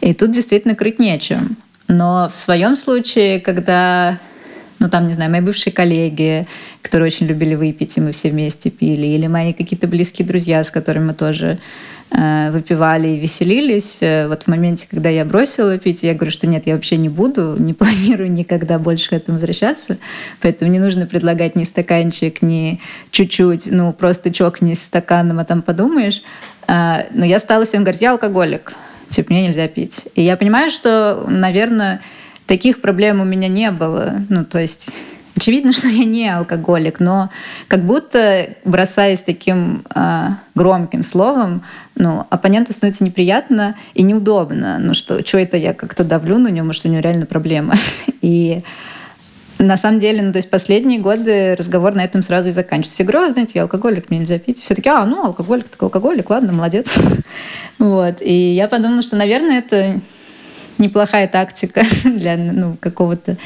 [0.00, 1.56] И тут действительно крыть нечем.
[1.88, 4.18] Но в своем случае, когда
[4.78, 6.46] Ну, там, не знаю, мои бывшие коллеги,
[6.82, 10.70] которые очень любили выпить, и мы все вместе пили, или мои какие-то близкие друзья, с
[10.70, 11.58] которыми мы тоже
[12.10, 13.98] э, выпивали и веселились.
[14.02, 17.08] Э, вот в моменте, когда я бросила пить, я говорю, что нет, я вообще не
[17.08, 19.96] буду, не планирую никогда больше к этому возвращаться.
[20.42, 26.22] Поэтому не нужно предлагать ни стаканчик, ни чуть-чуть, ну, просто чокнись стаканом, а там подумаешь.
[26.68, 28.74] Э, но я стала всем говорить, я алкоголик,
[29.08, 30.06] типа, мне нельзя пить.
[30.14, 32.02] И я понимаю, что, наверное,
[32.46, 34.20] таких проблем у меня не было.
[34.28, 34.90] Ну, то есть
[35.36, 37.30] Очевидно, что я не алкоголик, но
[37.68, 41.62] как будто бросаясь таким э, громким словом,
[41.94, 44.78] ну, оппоненту становится неприятно и неудобно.
[44.78, 47.74] Ну что, что это я как-то давлю на него, может, у него реально проблема.
[48.22, 48.62] И
[49.58, 53.02] на самом деле, ну, то есть последние годы разговор на этом сразу и заканчивается.
[53.02, 54.60] Я говорю, а, знаете, я алкоголик, мне нельзя пить.
[54.60, 56.94] Все таки а, ну, алкоголик, так алкоголик, ладно, молодец.
[57.78, 58.22] Вот.
[58.22, 60.00] И я подумала, что, наверное, это
[60.78, 63.36] неплохая тактика для ну, какого-то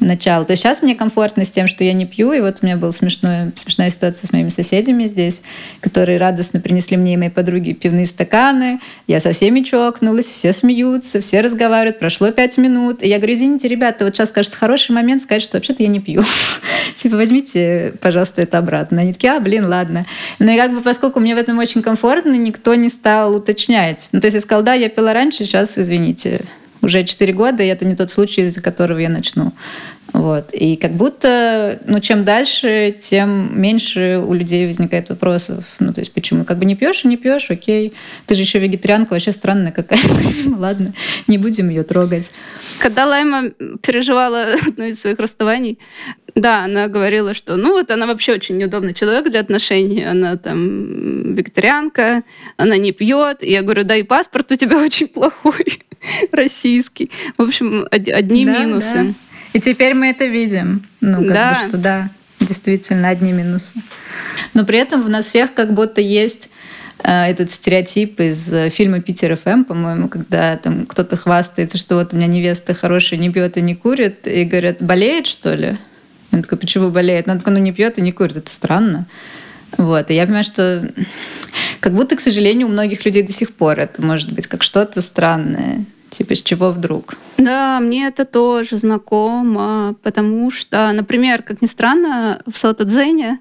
[0.00, 0.44] начала.
[0.44, 2.76] То есть сейчас мне комфортно с тем, что я не пью, и вот у меня
[2.76, 5.42] была смешная, смешная ситуация с моими соседями здесь,
[5.80, 8.80] которые радостно принесли мне и моей подруге пивные стаканы.
[9.06, 13.02] Я со всеми чокнулась, все смеются, все разговаривают, прошло пять минут.
[13.02, 16.00] И я говорю, извините, ребята, вот сейчас, кажется, хороший момент сказать, что вообще-то я не
[16.00, 16.22] пью.
[16.96, 19.00] типа, возьмите, пожалуйста, это обратно.
[19.00, 20.06] Они такие, а, блин, ладно.
[20.38, 24.08] Но и как бы, поскольку мне в этом очень комфортно, никто не стал уточнять.
[24.12, 26.40] Ну, то есть я сказала, да, я пила раньше, сейчас, извините,
[26.82, 29.52] уже 4 года, и это не тот случай, из-за которого я начну.
[30.12, 30.50] Вот.
[30.52, 35.64] И как будто, ну, чем дальше, тем меньше у людей возникает вопросов.
[35.78, 36.44] Ну, то есть, почему?
[36.44, 37.92] Как бы не пьешь и не пьешь, окей.
[38.26, 40.08] Ты же еще вегетарианка, вообще странная какая-то.
[40.56, 40.94] Ладно,
[41.26, 42.30] не будем ее трогать.
[42.78, 43.50] Когда Лайма
[43.82, 45.78] переживала одно из своих расставаний,
[46.36, 50.04] да, она говорила, что ну вот она вообще очень неудобный человек для отношений.
[50.04, 52.24] Она там вегетарианка,
[52.58, 53.42] она не пьет.
[53.42, 55.80] И я говорю, да, и паспорт у тебя очень плохой,
[56.32, 57.10] российский.
[57.38, 58.94] В общем, одни да, минусы.
[58.94, 59.06] Да.
[59.54, 60.82] И теперь мы это видим.
[61.00, 61.50] Ну, как да.
[61.62, 63.80] бы, что да, действительно, одни минусы.
[64.52, 66.50] Но при этом в нас всех как будто есть
[67.02, 72.12] э, этот стереотип из э, фильма «Питер ФМ», по-моему, когда там кто-то хвастается, что вот
[72.12, 75.78] у меня невеста хорошая, не пьет и не курит, и говорят, болеет, что ли?
[76.36, 77.28] Он такой, почему болеет?
[77.28, 79.06] Она такая, ну не пьет и не курит, это странно.
[79.78, 80.10] Вот.
[80.10, 80.92] И я понимаю, что
[81.80, 85.00] как будто, к сожалению, у многих людей до сих пор это может быть как что-то
[85.00, 85.84] странное.
[86.10, 87.14] Типа, с чего вдруг?
[87.36, 93.40] Да, мне это тоже знакомо, потому что, например, как ни странно, в Сотодзене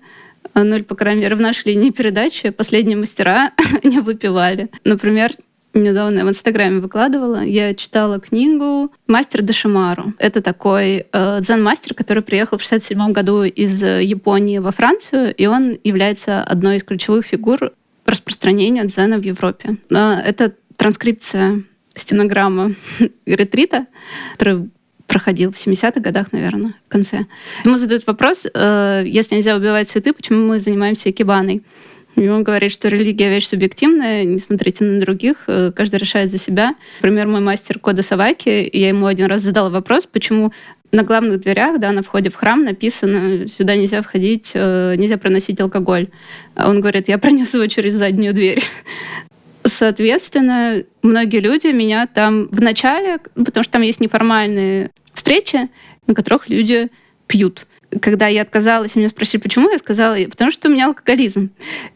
[0.54, 3.52] ну или, по крайней мере, в нашей линии передачи последние мастера
[3.84, 4.70] не выпивали.
[4.86, 5.32] Например,
[5.76, 10.14] недавно в Инстаграме выкладывала, я читала книгу «Мастер Дашимару».
[10.18, 15.78] Это такой э, дзен-мастер, который приехал в 67 году из Японии во Францию, и он
[15.84, 17.72] является одной из ключевых фигур
[18.06, 19.78] распространения дзена в Европе.
[19.90, 21.64] Э, это транскрипция
[21.96, 22.74] стенограмма
[23.26, 23.88] ретрита,
[24.34, 24.70] который
[25.08, 27.26] проходил в 70-х годах, наверное, в конце.
[27.64, 31.64] Ему задают вопрос, э, если нельзя убивать цветы, почему мы занимаемся экибаной?
[32.16, 36.38] И он говорит, что религия вещь субъективная, не смотрите на других, э, каждый решает за
[36.38, 36.76] себя.
[37.02, 40.54] Например, мой мастер Кода Саваки, я ему один раз задала вопрос, почему
[40.92, 45.60] на главных дверях, да, на входе в храм написано, сюда нельзя входить, э, нельзя проносить
[45.60, 46.08] алкоголь.
[46.56, 48.64] А он говорит, я пронес его через заднюю дверь.
[49.66, 55.70] Соответственно, многие люди меня там в начале, потому что там есть неформальные встречи,
[56.08, 56.90] на которых люди
[57.28, 57.66] пьют.
[58.02, 61.52] Когда я отказалась, меня спросили, почему, я сказала, потому что у меня алкоголизм.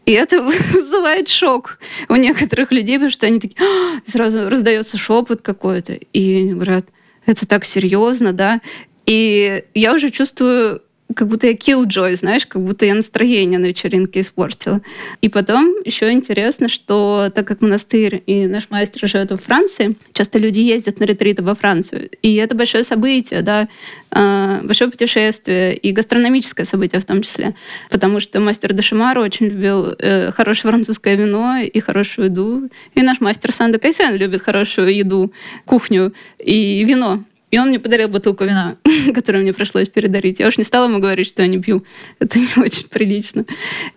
[0.06, 5.42] И это вызывает шок у некоторых людей, потому что они такие, «А!» сразу раздается шепот
[5.42, 6.86] какой-то, и говорят,
[7.26, 8.60] это так серьезно, да.
[9.06, 10.82] И я уже чувствую
[11.14, 14.80] как будто я killjoy, знаешь, как будто я настроение на вечеринке испортила.
[15.20, 20.38] И потом еще интересно, что так как монастырь и наш мастер живет во Франции, часто
[20.38, 22.10] люди ездят на ретриты во Францию.
[22.22, 23.68] И это большое событие, да,
[24.10, 27.54] а, большое путешествие и гастрономическое событие в том числе.
[27.90, 32.68] Потому что мастер Дешимару очень любил э, хорошее французское вино и хорошую еду.
[32.94, 35.32] И наш мастер Санда Кайсен любит хорошую еду,
[35.64, 37.24] кухню и вино.
[37.50, 38.76] И он мне подарил бутылку вина,
[39.14, 40.38] которую мне пришлось передарить.
[40.40, 41.84] Я уж не стала ему говорить, что я не пью.
[42.18, 43.44] Это не очень прилично.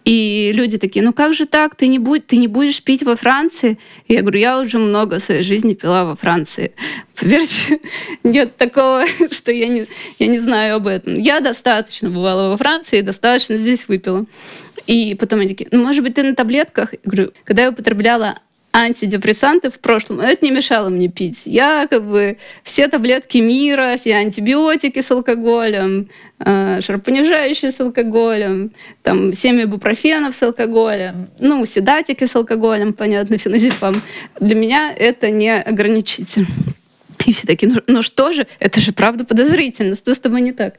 [0.05, 1.75] И люди такие, ну как же так?
[1.75, 3.77] Ты не, будь, ты не будешь пить во Франции?
[4.07, 6.73] И я говорю, я уже много своей жизни пила во Франции.
[7.15, 7.79] Поверьте,
[8.23, 9.85] нет такого, что я не,
[10.17, 11.15] я не знаю об этом.
[11.15, 14.25] Я достаточно бывала во Франции, достаточно здесь выпила.
[14.87, 16.93] И потом они такие, ну, может быть, ты на таблетках?
[16.93, 18.39] Я говорю, когда я употребляла
[18.73, 21.43] антидепрессанты в прошлом, это не мешало мне пить.
[21.45, 26.09] Я как бы все таблетки мира, все антибиотики с алкоголем,
[26.39, 28.71] э, шаропонижающие с алкоголем,
[29.03, 34.01] там, семя ибупрофенов с алкоголем, ну, седатики с алкоголем, понятно, феназепам.
[34.39, 36.47] Для меня это не ограничитель.
[37.25, 40.51] И все такие, ну, ну что же, это же правда подозрительно, что с тобой не
[40.51, 40.75] так?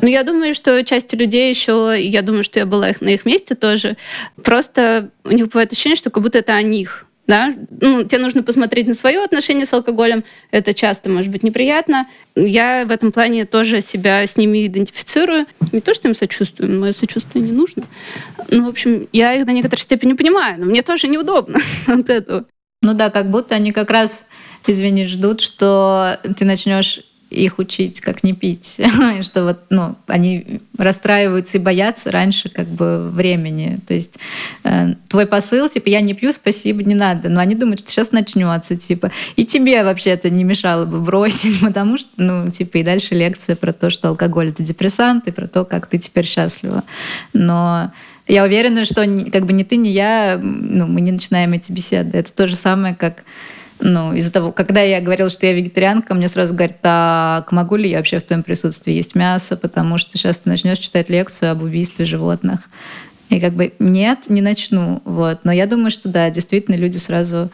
[0.00, 3.24] Ну, я думаю, что часть людей еще, я думаю, что я была их на их
[3.24, 3.96] месте тоже,
[4.42, 8.42] просто у них бывает ощущение, что как будто это о них, да, ну, тебе нужно
[8.42, 12.08] посмотреть на свое отношение с алкоголем, это часто может быть неприятно.
[12.34, 15.46] Я в этом плане тоже себя с ними идентифицирую.
[15.70, 17.84] Не то, что им сочувствую, мое сочувствие не нужно.
[18.50, 22.46] Ну, в общем, я их до некоторой степени понимаю, но мне тоже неудобно от этого.
[22.80, 24.28] Ну да, как будто они как раз,
[24.66, 28.80] извини, ждут, что ты начнешь их учить, как не пить,
[29.22, 33.78] что вот, ну, они расстраиваются и боятся раньше как бы времени.
[33.86, 34.18] То есть
[34.64, 37.28] э, твой посыл, типа, я не пью, спасибо, не надо.
[37.28, 39.10] Но они думают, что сейчас начнется, типа.
[39.36, 43.56] И тебе вообще это не мешало бы бросить, потому что, ну, типа, и дальше лекция
[43.56, 46.84] про то, что алкоголь— это депрессант, и про то, как ты теперь счастлива.
[47.34, 47.92] Но
[48.26, 52.18] я уверена, что как бы ни ты, ни я, ну, мы не начинаем эти беседы.
[52.18, 53.24] Это то же самое, как
[53.80, 57.88] ну, из-за того, когда я говорила, что я вегетарианка, мне сразу говорят, так, могу ли
[57.88, 61.62] я вообще в твоем присутствии есть мясо, потому что сейчас ты начнешь читать лекцию об
[61.62, 62.68] убийстве животных.
[63.28, 65.02] И как бы нет, не начну.
[65.04, 65.40] Вот.
[65.44, 67.50] Но я думаю, что да, действительно люди сразу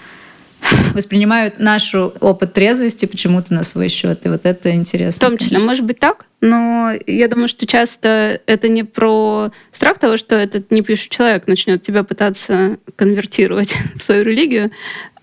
[0.94, 4.24] воспринимают наш опыт трезвости почему-то на свой счет.
[4.24, 5.26] И вот это интересно.
[5.26, 5.68] В том числе, конечно.
[5.68, 10.70] может быть так, но я думаю, что часто это не про страх того, что этот
[10.70, 14.70] непьющий человек начнет тебя пытаться конвертировать в свою религию,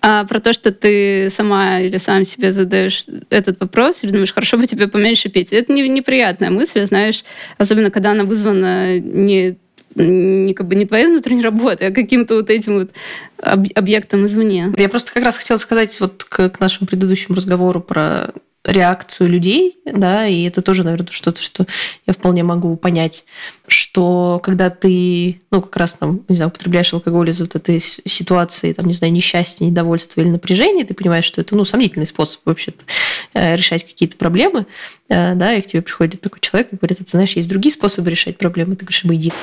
[0.02, 4.58] а про то, что ты сама или сам себе задаешь этот вопрос, или думаешь, хорошо
[4.58, 5.54] бы тебе поменьше пить.
[5.54, 7.24] Это не, неприятная мысль, знаешь,
[7.58, 9.58] особенно когда она вызвана не
[9.95, 12.91] не, как бы не твоей внутренней работой, а каким-то вот этим вот
[13.38, 14.73] объектом извне.
[14.77, 19.77] Я просто как раз хотела сказать вот к, к нашему предыдущему разговору про реакцию людей,
[19.86, 21.65] да, и это тоже, наверное, что-то, что
[22.06, 23.25] я вполне могу понять,
[23.67, 28.73] что когда ты, ну, как раз там, не знаю, употребляешь алкоголь из вот этой ситуации,
[28.73, 32.86] там, не знаю, несчастья, недовольства или напряжения, ты понимаешь, что это, ну, сомнительный способ вообще-то
[33.34, 34.65] решать какие-то проблемы,
[35.10, 38.10] э, да, и к тебе приходит такой человек и говорит, ты знаешь, есть другие способы
[38.10, 39.34] решать проблемы, ты говоришь, иди.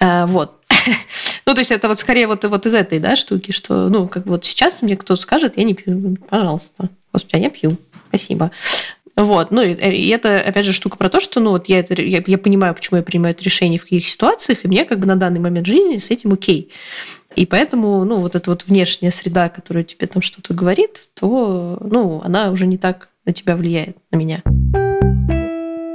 [0.00, 0.54] Э, вот.
[1.46, 4.26] Ну, то есть это вот скорее вот, вот из этой, да, штуки, что, ну, как
[4.26, 6.90] вот сейчас мне кто-то скажет, я не пью, пожалуйста.
[7.10, 7.78] Господи, а я пью.
[8.08, 8.50] Спасибо.
[9.18, 9.50] Вот.
[9.50, 12.22] Ну, и, и это, опять же, штука про то, что, ну, вот я, это, я,
[12.24, 15.16] я понимаю, почему я принимаю это решение в каких ситуациях, и мне как бы на
[15.16, 16.70] данный момент жизни с этим окей.
[17.34, 22.22] И поэтому, ну, вот эта вот внешняя среда, которая тебе там что-то говорит, то, ну,
[22.24, 24.42] она уже не так на тебя влияет, на меня.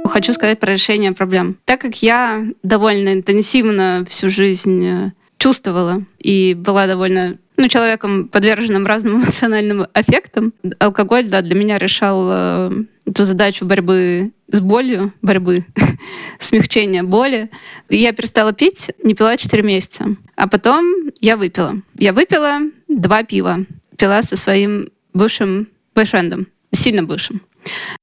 [0.06, 1.56] Хочу сказать про решение проблем.
[1.64, 9.16] Так как я довольно интенсивно всю жизнь чувствовала и была довольно ну, человеком, подверженным разным
[9.22, 10.52] эмоциональным аффектам.
[10.78, 12.70] Алкоголь, да, для меня решал э,
[13.06, 15.64] эту задачу борьбы с болью, борьбы,
[16.38, 17.50] смягчения боли.
[17.88, 20.06] Я перестала пить, не пила 4 месяца.
[20.36, 21.76] А потом я выпила.
[21.96, 23.58] Я выпила два пива.
[23.96, 27.40] Пила со своим бывшим бойфрендом, сильно бывшим.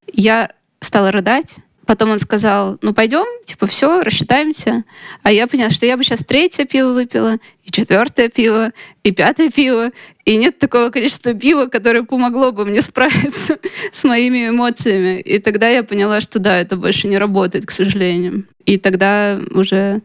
[0.07, 1.57] Я стала рыдать,
[1.91, 4.85] Потом он сказал, ну пойдем, типа все, рассчитаемся.
[5.23, 8.71] А я поняла, что я бы сейчас третье пиво выпила, и четвертое пиво,
[9.03, 9.91] и пятое пиво.
[10.23, 13.57] И нет такого количества пива, которое помогло бы мне справиться
[13.91, 15.19] с моими эмоциями.
[15.19, 18.45] И тогда я поняла, что да, это больше не работает, к сожалению.
[18.65, 20.01] И тогда уже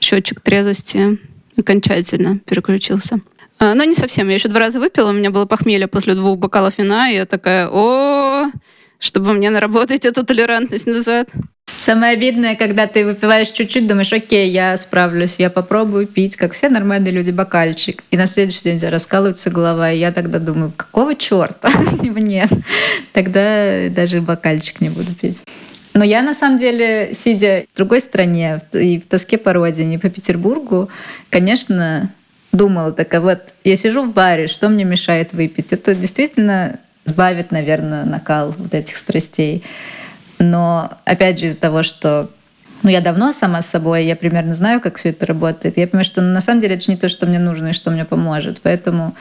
[0.00, 1.18] счетчик трезвости
[1.56, 3.20] окончательно переключился.
[3.58, 4.28] А, но не совсем.
[4.28, 7.24] Я еще два раза выпила, у меня было похмелье после двух бокалов вина, и я
[7.24, 8.50] такая, о,
[9.04, 11.28] чтобы мне наработать эту толерантность назад.
[11.78, 16.70] Самое обидное, когда ты выпиваешь чуть-чуть, думаешь, окей, я справлюсь, я попробую пить, как все
[16.70, 18.02] нормальные люди, бокальчик.
[18.10, 21.70] И на следующий день у тебя раскалывается голова, и я тогда думаю, какого черта?
[22.02, 22.50] Нет,
[23.12, 25.42] тогда даже бокальчик не буду пить.
[25.92, 30.08] Но я, на самом деле, сидя в другой стране и в тоске по родине, по
[30.08, 30.88] Петербургу,
[31.28, 32.10] конечно,
[32.52, 35.72] думала такая, вот я сижу в баре, что мне мешает выпить?
[35.72, 39.62] Это действительно сбавит, наверное, накал вот этих страстей.
[40.38, 42.30] Но опять же из-за того, что
[42.82, 45.78] ну, я давно сама с собой, я примерно знаю, как все это работает.
[45.78, 48.04] Я понимаю, что на самом деле это не то, что мне нужно и что мне
[48.04, 48.60] поможет.
[48.62, 49.14] Поэтому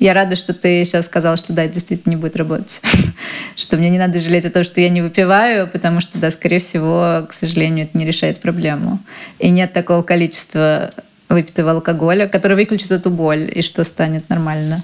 [0.00, 2.80] я рада, что ты сейчас сказал, что да, это действительно не будет работать.
[3.56, 6.58] что мне не надо жалеть о том, что я не выпиваю, потому что, да, скорее
[6.58, 8.98] всего, к сожалению, это не решает проблему.
[9.38, 10.90] И нет такого количества
[11.28, 14.82] выпитого алкоголя, который выключит эту боль, и что станет нормально.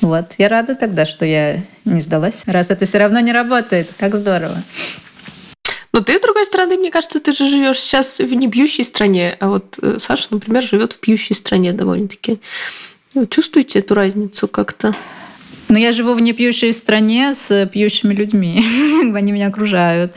[0.00, 0.34] Вот.
[0.38, 3.88] Я рада тогда, что я не сдалась, раз это все равно не работает.
[3.98, 4.56] Как здорово.
[5.92, 9.48] Но ты, с другой стороны, мне кажется, ты же живешь сейчас в небьющей стране, а
[9.48, 12.38] вот э, Саша, например, живет в пьющей стране довольно-таки.
[13.14, 14.94] Вы чувствуете эту разницу как-то?
[15.68, 18.64] Ну, я живу в непьющей стране с пьющими людьми.
[19.14, 20.12] Они меня окружают.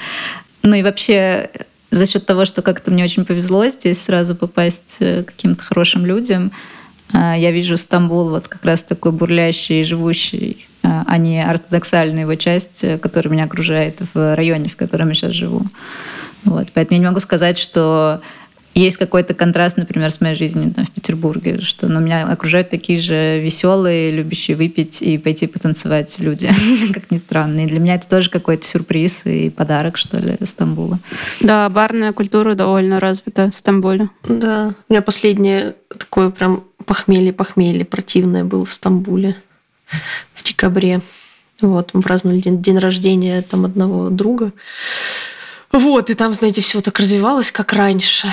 [0.61, 1.49] Ну и вообще
[1.91, 6.05] за счет того, что как-то мне очень повезло здесь сразу попасть э, к каким-то хорошим
[6.05, 6.51] людям,
[7.13, 12.83] я вижу Стамбул вот как раз такой бурлящий, живущий, а, а не ортодоксальная его часть,
[13.01, 15.61] которая меня окружает в районе, в котором я сейчас живу.
[16.43, 16.69] Вот.
[16.73, 18.21] Поэтому я не могу сказать, что
[18.73, 22.99] есть какой-то контраст, например, с моей жизнью там, в Петербурге, что ну, меня окружают такие
[22.99, 26.49] же веселые, любящие выпить и пойти потанцевать люди,
[26.93, 27.65] как ни странно.
[27.65, 30.99] И для меня это тоже какой-то сюрприз и подарок, что ли, Стамбула.
[31.41, 34.09] Да, барная культура довольно развита в Стамбуле.
[34.27, 39.35] Да, у меня последнее такое прям похмелье-похмелье противное было в Стамбуле
[40.33, 41.01] в декабре.
[41.61, 44.51] Вот, мы праздновали день, день рождения там одного друга.
[45.73, 48.31] Вот, и там, знаете, все так развивалось, как раньше.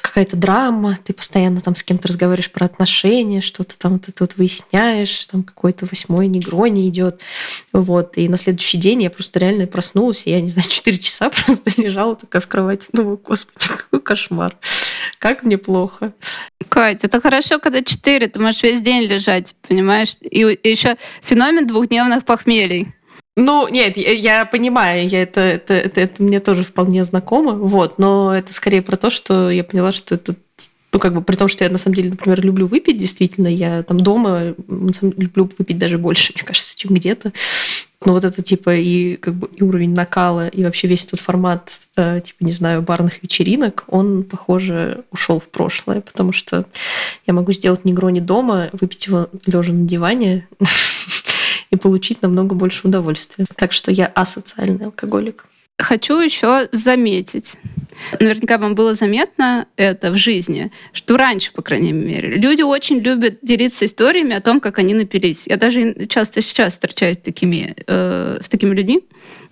[0.00, 5.26] Какая-то драма, ты постоянно там с кем-то разговариваешь про отношения, что-то там ты тут выясняешь,
[5.26, 7.20] там какой-то восьмой негрони идет.
[7.72, 11.30] Вот, и на следующий день я просто реально проснулась, и я, не знаю, 4 часа
[11.46, 12.86] просто лежала такая в кровати.
[12.92, 14.56] Думаю, господи, какой кошмар.
[15.18, 16.12] Как мне плохо.
[16.68, 20.14] Катя, это хорошо, когда 4, ты можешь весь день лежать, понимаешь?
[20.20, 22.94] И еще феномен двухдневных похмелий.
[23.40, 28.36] Ну, нет, я, понимаю, я это, это, это, это мне тоже вполне знакомо, вот, но
[28.36, 30.34] это скорее про то, что я поняла, что это
[30.92, 33.84] ну, как бы при том, что я на самом деле, например, люблю выпить, действительно, я
[33.84, 37.32] там дома люблю выпить даже больше, мне кажется, чем где-то.
[38.04, 41.70] Но вот это типа и как бы и уровень накала, и вообще весь этот формат,
[41.96, 46.64] э, типа, не знаю, барных вечеринок, он, похоже, ушел в прошлое, потому что
[47.26, 50.48] я могу сделать негрони дома, выпить его лежа на диване,
[51.70, 53.46] и получить намного больше удовольствия.
[53.56, 55.46] Так что я асоциальный алкоголик.
[55.78, 57.56] Хочу еще заметить.
[58.18, 63.38] Наверняка вам было заметно это в жизни, что раньше, по крайней мере, люди очень любят
[63.42, 65.46] делиться историями о том, как они напились.
[65.46, 69.04] Я даже часто сейчас встречаюсь с такими, э, с такими людьми,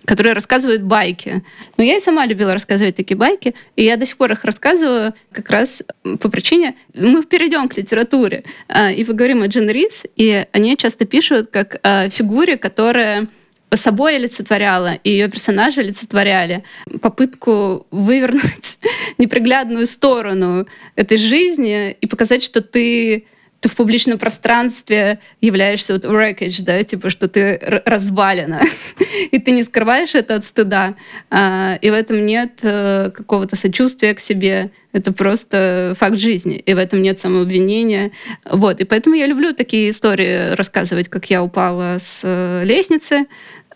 [0.05, 1.43] которые рассказывают байки.
[1.77, 5.13] Но я и сама любила рассказывать такие байки, и я до сих пор их рассказываю
[5.31, 5.83] как раз
[6.19, 6.75] по причине...
[6.93, 11.79] Мы перейдем к литературе, а, и поговорим о Джин Рис, и они часто пишут как
[11.83, 13.27] о фигуре, которая
[13.75, 16.63] собой олицетворяла, и ее персонажи олицетворяли
[17.01, 18.79] попытку вывернуть
[19.17, 23.25] неприглядную сторону этой жизни и показать, что ты
[23.59, 28.61] ты в публичном пространстве являешься вот wreckage, да, типа, что ты развалина,
[29.31, 30.95] и ты не скрываешь это от стыда,
[31.29, 36.73] а, и в этом нет э, какого-то сочувствия к себе, это просто факт жизни, и
[36.73, 38.11] в этом нет самообвинения,
[38.45, 43.25] вот, и поэтому я люблю такие истории рассказывать, как я упала с э, лестницы,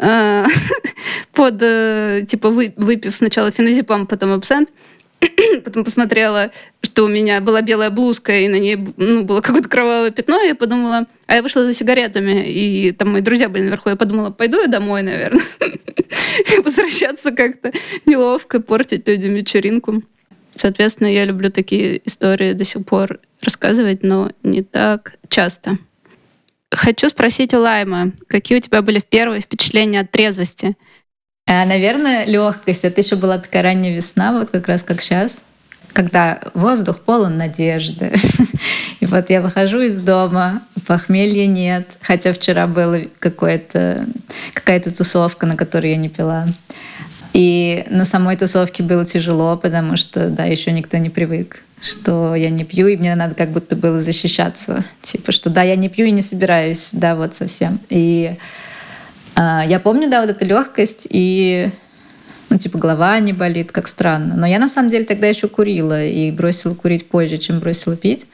[1.34, 1.60] под,
[2.28, 4.70] типа, выпив сначала феназепам, потом абсент,
[5.64, 10.12] Потом посмотрела, что у меня была белая блузка, и на ней ну, было какое-то кровавое
[10.12, 13.90] пятно, и я подумала, а я вышла за сигаретами, и там мои друзья были наверху,
[13.90, 15.44] я подумала, пойду я домой, наверное.
[16.64, 17.72] Возвращаться как-то
[18.06, 20.02] неловко, портить людям вечеринку.
[20.56, 25.78] Соответственно, я люблю такие истории до сих пор рассказывать, но не так часто.
[26.72, 30.78] Хочу спросить у Лаймы, какие у тебя были первые впечатления от трезвости?
[31.46, 32.86] А, наверное, легкость.
[32.86, 35.44] Это еще была такая ранняя весна, вот как раз как сейчас,
[35.92, 38.14] когда воздух полон надежды.
[39.02, 44.06] И вот я выхожу из дома, похмелья нет, хотя вчера была какая-то
[44.96, 46.48] тусовка, на которой я не пила.
[47.34, 52.50] И на самой тусовке было тяжело, потому что, да, еще никто не привык, что я
[52.50, 54.84] не пью, и мне надо как будто было защищаться.
[55.02, 57.80] Типа, что да, я не пью и не собираюсь, да, вот совсем.
[57.90, 58.36] И
[59.36, 61.72] а, я помню, да, вот эта легкость и
[62.50, 64.36] ну, типа, голова не болит, как странно.
[64.36, 68.28] Но я, на самом деле, тогда еще курила и бросила курить позже, чем бросила пить.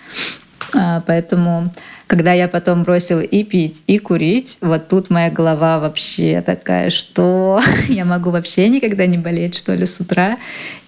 [0.73, 1.71] А, поэтому,
[2.07, 7.61] когда я потом бросила и пить, и курить, вот тут моя голова вообще такая, что
[7.87, 10.37] я могу вообще никогда не болеть, что ли, с утра.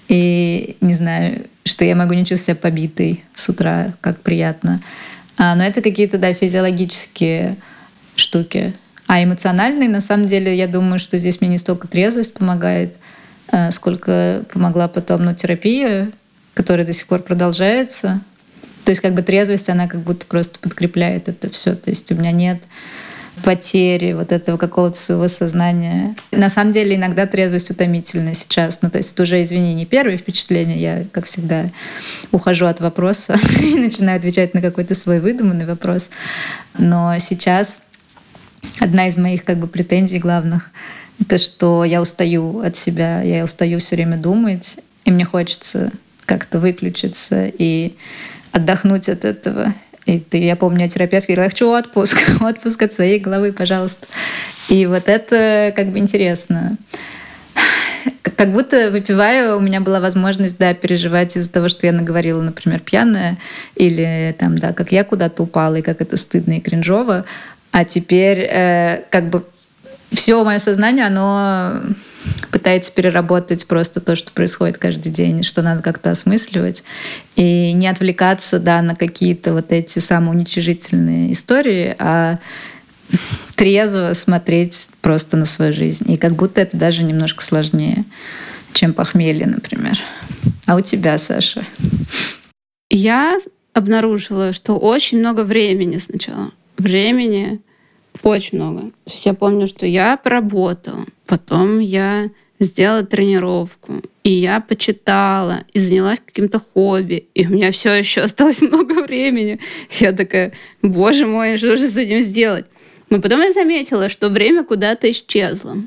[0.08, 4.82] И не знаю, что я могу не чувствовать себя побитой с утра, как приятно.
[5.38, 7.56] А, но это какие-то, да, физиологические
[8.16, 8.74] штуки.
[9.08, 12.96] А эмоциональный, на самом деле, я думаю, что здесь мне не столько трезвость помогает,
[13.52, 16.12] э, сколько помогла потом ну, терапия,
[16.54, 18.22] которая до сих пор продолжается.
[18.84, 21.76] То есть как бы трезвость, она как будто просто подкрепляет это все.
[21.76, 22.62] То есть у меня нет
[23.44, 26.16] потери вот этого какого-то своего сознания.
[26.32, 28.80] На самом деле иногда трезвость утомительна сейчас.
[28.82, 30.80] Ну, то есть это уже, извини, не первое впечатление.
[30.80, 31.70] Я, как всегда,
[32.32, 36.10] ухожу от вопроса и начинаю отвечать на какой-то свой выдуманный вопрос.
[36.78, 37.80] Но сейчас
[38.80, 40.72] одна из моих как бы претензий главных—
[41.20, 45.92] это что я устаю от себя, я устаю все время думать, и мне хочется
[46.26, 47.96] как-то выключиться и
[48.52, 49.74] отдохнуть от этого.
[50.06, 54.08] И ты, я помню, терапевт говорила, я хочу отпуск, отпуск от своей головы, пожалуйста.
[54.70, 56.78] И вот это как бы интересно.
[58.36, 62.80] как будто выпиваю, у меня была возможность, да, переживать из-за того, что я наговорила, например,
[62.80, 63.38] пьяная,
[63.76, 67.26] или там, да, как я куда-то упала, и как это стыдно и кринжово.
[67.72, 69.44] А теперь э, как бы
[70.12, 71.82] все мое сознание, оно
[72.52, 76.84] пытается переработать просто то, что происходит каждый день, что надо как-то осмысливать,
[77.36, 82.40] и не отвлекаться да, на какие-то вот эти самоуничижительные истории, а
[83.56, 86.12] трезво смотреть просто на свою жизнь.
[86.12, 88.06] И как будто это даже немножко сложнее,
[88.74, 89.98] чем похмелье, например.
[90.66, 91.66] А у тебя, Саша?
[92.90, 93.38] Я
[93.74, 96.52] обнаружила, что очень много времени сначала.
[96.78, 97.62] Времени
[98.24, 98.82] очень много.
[98.82, 102.30] То есть я помню, что я поработала, потом я
[102.60, 108.62] сделала тренировку, и я почитала, и занялась каким-то хобби, и у меня все еще осталось
[108.64, 109.60] много времени.
[110.00, 112.66] Я такая, боже мой, что же с этим сделать?
[113.10, 115.78] Но потом я заметила, что время куда-то исчезло.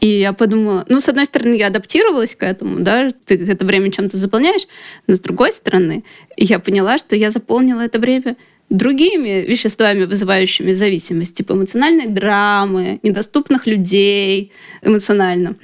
[0.00, 3.92] И я подумала, ну, с одной стороны, я адаптировалась к этому, да, ты это время
[3.92, 4.66] чем-то заполняешь,
[5.06, 6.04] но с другой стороны,
[6.38, 8.36] я поняла, что я заполнила это время
[8.70, 14.52] другими веществами, вызывающими зависимость, типа эмоциональной драмы, недоступных людей
[14.82, 15.56] эмоционально.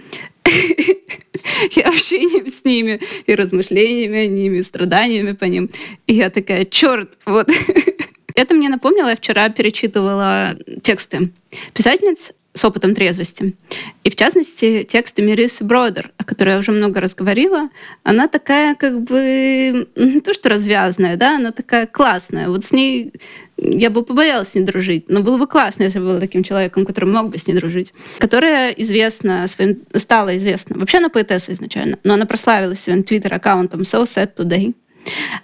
[1.77, 5.71] И общением с ними, и размышлениями о ними, и страданиями по ним.
[6.07, 7.49] И я такая, черт, вот.
[8.35, 11.31] Это мне напомнило, я вчера перечитывала тексты
[11.73, 13.55] писательниц с опытом трезвости.
[14.03, 17.69] И в частности, тексты Мирисы Бродер, о которой я уже много раз говорила,
[18.03, 22.49] она такая как бы не то что развязная, да, она такая классная.
[22.49, 23.13] Вот с ней
[23.59, 26.87] я бы побоялась с ней дружить, но было бы классно, если бы был таким человеком,
[26.87, 27.93] который мог бы с ней дружить.
[28.19, 30.79] Которая известна своим, стала известна.
[30.79, 34.75] Вообще она поэтесса изначально, но она прославилась своим твиттер-аккаунтом So Sad Today.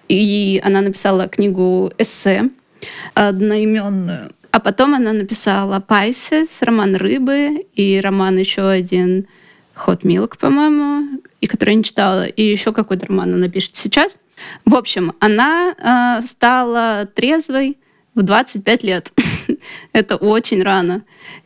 [0.09, 2.49] И она написала книгу эссе
[3.15, 9.27] одноименную а потом она написала «Пайсес», роман «Рыбы» и роман еще один
[9.75, 14.19] «Hot Milk», по-моему, и который я не читала, и еще какой-то роман она пишет сейчас.
[14.67, 17.79] В общем, она э, стала трезвой
[18.15, 19.13] в 25 лет.
[19.95, 21.03] Это очень рано.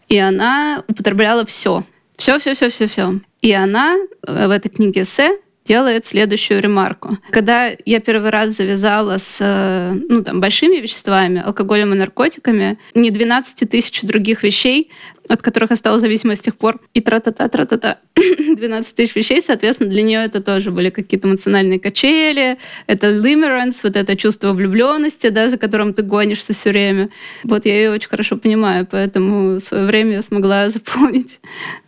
[0.08, 1.84] И она употребляла все.
[2.16, 3.20] Все, все, все, все, все.
[3.40, 3.94] И она
[4.26, 7.18] э, в этой книге эссе делает следующую ремарку.
[7.30, 13.10] Когда я первый раз завязала с э, ну, там, большими веществами, алкоголем и наркотиками, не
[13.10, 14.90] 12 тысяч других вещей,
[15.28, 19.90] от которых я стала зависимой с тех пор, и тра-та-та, тра-та-та, 12 тысяч вещей, соответственно,
[19.90, 25.48] для нее это тоже были какие-то эмоциональные качели, это limerence, вот это чувство влюбленности, да,
[25.48, 27.10] за которым ты гонишься все время.
[27.44, 31.40] Вот я ее очень хорошо понимаю, поэтому свое время я смогла заполнить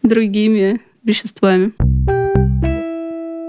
[0.03, 1.73] другими веществами.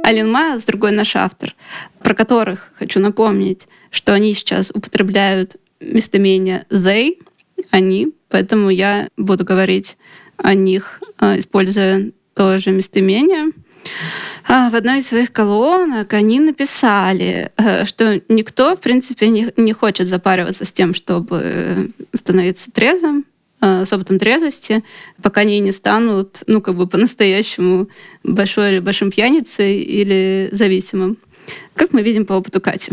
[0.10, 1.54] Ален Майлз, другой наш автор,
[2.02, 7.22] про которых хочу напомнить, что они сейчас употребляют местоимение they,
[7.70, 9.98] они, поэтому я буду говорить
[10.38, 13.52] о них, а, используя тоже местоимение.
[14.48, 19.74] А, в одной из своих колонок они написали, э, что никто, в принципе, не, не
[19.74, 23.29] хочет запариваться с тем, чтобы становиться трезвым, Э,
[23.62, 24.84] с опытом трезвости,
[25.22, 27.90] пока они не станут, ну, как бы по-настоящему
[28.24, 31.18] большой, большим пьяницей или зависимым.
[31.74, 32.92] Как мы видим по опыту Кати.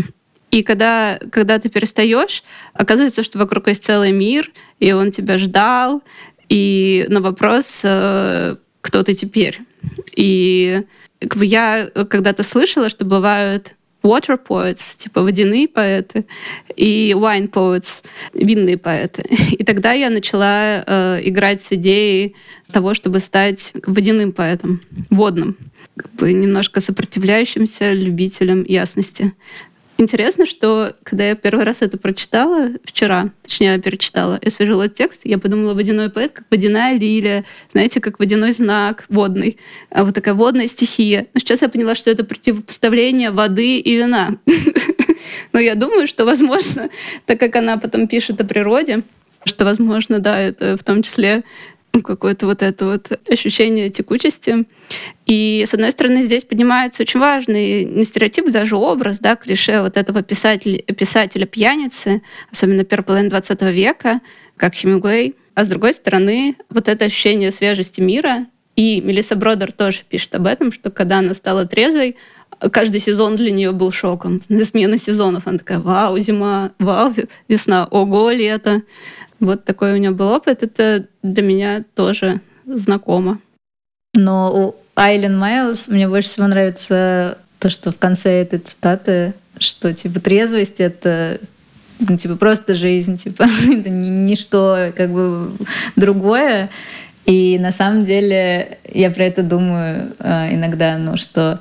[0.50, 2.42] И когда, когда ты перестаешь,
[2.72, 6.02] оказывается, что вокруг есть целый мир, и он тебя ждал,
[6.48, 9.60] и на вопрос, э, кто ты теперь.
[10.14, 10.82] И
[11.20, 13.74] я когда-то слышала, что бывают
[14.07, 16.24] water poets, типа водяные поэты,
[16.74, 18.02] и wine poets,
[18.34, 19.24] винные поэты.
[19.59, 22.34] И тогда я начала э, играть с идеей
[22.70, 24.80] того, чтобы стать водяным поэтом,
[25.11, 25.57] водным,
[25.96, 29.32] как бы немножко сопротивляющимся любителям ясности.
[29.99, 35.22] Интересно, что когда я первый раз это прочитала вчера, точнее, я перечитала, я свежила текст,
[35.24, 39.59] я подумала, водяной поэт, как водяная лилия, знаете, как водяной знак водный,
[39.90, 41.28] а вот такая водная стихия.
[41.32, 44.36] Но сейчас я поняла, что это противопоставление воды и вина.
[45.53, 46.90] Но я думаю, что, возможно,
[47.24, 49.03] так как она потом пишет о природе,
[49.44, 51.42] что, возможно, да, это в том числе
[52.03, 54.66] какое-то вот это вот ощущение текучести.
[55.26, 59.97] И, с одной стороны, здесь поднимается очень важный не стереотип, даже образ, да, клише вот
[59.97, 62.22] этого писателя, писателя-пьяницы,
[62.53, 64.20] особенно первой половины 20 века,
[64.57, 65.34] как Хемингуэй.
[65.55, 68.47] А с другой стороны, вот это ощущение свежести мира.
[68.76, 72.16] И Мелисса Бродер тоже пишет об этом, что когда она стала трезвой,
[72.72, 74.40] каждый сезон для нее был шоком.
[74.42, 75.46] Смена сезонов.
[75.46, 77.14] Она такая, вау, зима, вау,
[77.48, 78.82] весна, ого, лето.
[79.40, 80.62] Вот такой у нее был опыт.
[80.62, 83.38] Это для меня тоже знакомо.
[84.14, 89.92] Но у Айлен Майлз мне больше всего нравится то, что в конце этой цитаты, что
[89.92, 91.40] типа трезвость— это
[91.98, 95.52] ну, типа просто жизнь, типа это ничто как бы
[95.96, 96.70] другое.
[97.26, 101.59] И на самом деле я про это думаю э, иногда, ну что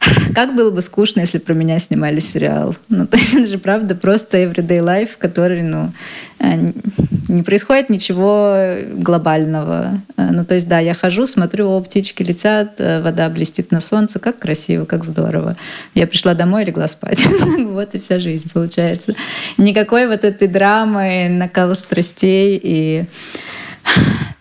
[0.34, 2.76] как было бы скучно, если про меня снимали сериал.
[2.88, 5.92] Ну, то есть это же правда просто everyday life, в который, ну,
[6.38, 6.72] э,
[7.28, 8.56] не происходит ничего
[8.92, 10.00] глобального.
[10.16, 13.80] Э, ну, то есть, да, я хожу, смотрю, о, птички летят, э, вода блестит на
[13.80, 15.56] солнце, как красиво, как здорово.
[15.94, 17.26] Я пришла домой и легла спать.
[17.78, 19.14] Вот и вся жизнь получается.
[19.56, 23.04] Никакой вот этой драмы, накала страстей и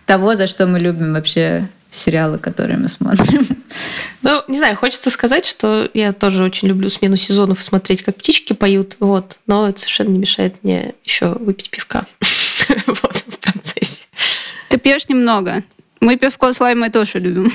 [0.05, 3.56] того, за что мы любим вообще сериалы, которые мы смотрим.
[4.27, 8.17] Ну, не знаю, хочется сказать, что я тоже очень люблю смену сезонов и смотреть, как
[8.17, 12.05] птички поют, вот, но это совершенно не мешает мне еще выпить пивка
[12.87, 14.01] вот, в процессе.
[14.67, 15.63] Ты пьешь немного.
[16.01, 17.53] Мы пивко с лаймой тоже любим.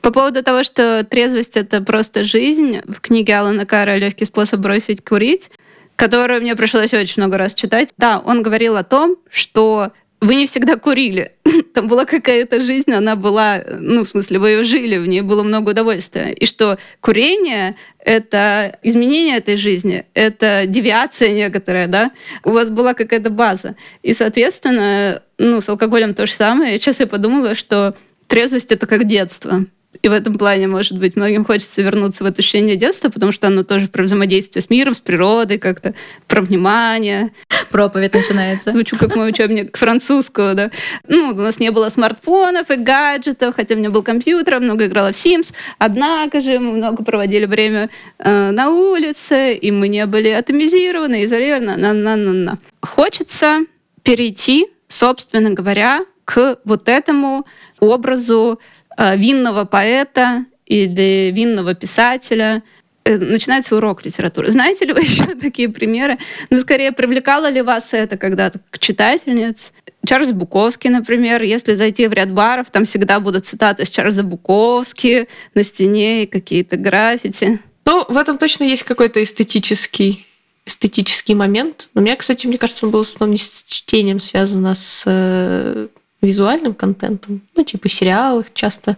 [0.00, 5.04] По поводу того, что трезвость— это просто жизнь, в книге Алана Кара «Легкий способ бросить
[5.04, 5.52] курить»,
[5.94, 7.90] которую мне пришлось очень много раз читать.
[7.96, 11.32] Да, он говорил о том, что вы не всегда курили.
[11.74, 15.42] Там была какая-то жизнь, она была, ну, в смысле, вы ее жили, в ней было
[15.42, 16.32] много удовольствия.
[16.32, 22.10] И что курение— это изменение этой жизни, это девиация некоторая, да?
[22.44, 23.76] У вас была какая-то база.
[24.02, 26.78] И, соответственно, ну, с алкоголем то же самое.
[26.78, 27.94] Сейчас я подумала, что
[28.26, 29.64] трезвость— это как детство.
[30.02, 33.46] И в этом плане, может быть, многим хочется вернуться в это ощущение детства, потому что
[33.46, 35.94] оно тоже про взаимодействие с миром, с природой, как-то
[36.26, 37.32] про внимание.
[37.70, 38.70] Проповедь начинается.
[38.70, 40.70] Звучу как мой учебник французского, да.
[41.08, 45.12] Ну, у нас не было смартфонов и гаджетов, хотя у меня был компьютер, много играла
[45.12, 45.54] в Sims.
[45.78, 51.76] Однако же мы много проводили время э, на улице, и мы не были атомизированы, изолированы.
[51.76, 52.58] На -на -на -на.
[52.82, 53.60] Хочется
[54.02, 57.46] перейти, собственно говоря, к вот этому
[57.80, 58.60] образу
[58.98, 62.62] винного поэта или винного писателя,
[63.04, 64.50] э, начинается урок литературы.
[64.50, 66.18] Знаете ли вы еще такие примеры?
[66.50, 69.72] Ну, скорее, привлекало ли вас это когда-то как читательниц?
[70.06, 75.28] Чарльз Буковский, например, если зайти в ряд баров, там всегда будут цитаты с Чарльза Буковски
[75.54, 77.58] на стене и какие-то граффити.
[77.84, 80.26] Ну, в этом точно есть какой-то эстетический
[80.66, 81.88] эстетический момент.
[81.94, 84.74] Но у меня, кстати, мне кажется, он был в основном не с чтением связан, а
[84.74, 85.88] с э,
[86.20, 88.96] визуальным контентом, ну, типа сериалах часто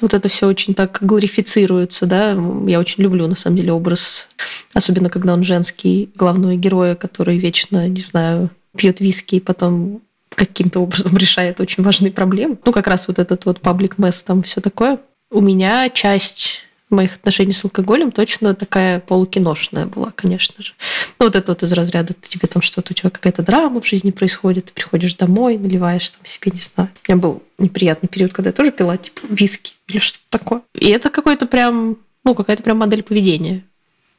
[0.00, 2.30] вот это все очень так глорифицируется, да.
[2.66, 4.28] Я очень люблю, на самом деле, образ,
[4.72, 10.00] особенно когда он женский, главного героя, который вечно, не знаю, пьет виски и потом
[10.30, 12.58] каким-то образом решает очень важные проблемы.
[12.64, 14.98] Ну, как раз вот этот вот паблик месс там все такое.
[15.30, 16.60] У меня часть
[16.90, 20.72] моих отношений с алкоголем точно такая полукиношная была, конечно же.
[21.18, 24.10] Ну, вот это вот из разряда, тебе там что-то, у тебя какая-то драма в жизни
[24.12, 26.90] происходит, ты приходишь домой, наливаешь там себе, не знаю.
[27.08, 30.62] У меня был неприятный период, когда я тоже пила, типа, виски или что-то такое.
[30.74, 33.64] И это какой-то прям, ну, какая-то прям модель поведения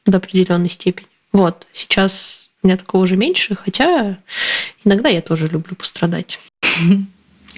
[0.04, 1.08] до определенной степени.
[1.32, 4.18] Вот, сейчас у меня такого уже меньше, хотя
[4.84, 6.38] иногда я тоже люблю пострадать.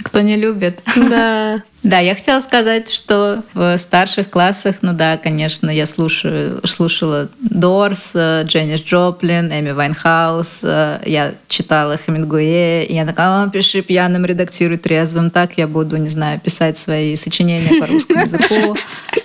[0.03, 0.83] Кто не любит.
[0.97, 1.63] Да.
[1.83, 8.15] Да, я хотела сказать, что в старших классах, ну да, конечно, я слушаю, слушала Doors,
[8.15, 15.53] Дженис Джоплин, Эми Уайнхаус, я читала Хемингуэя, и я такая, пиши пьяным, редактируй трезвым, так
[15.57, 18.77] я буду, не знаю, писать свои сочинения по русскому языку.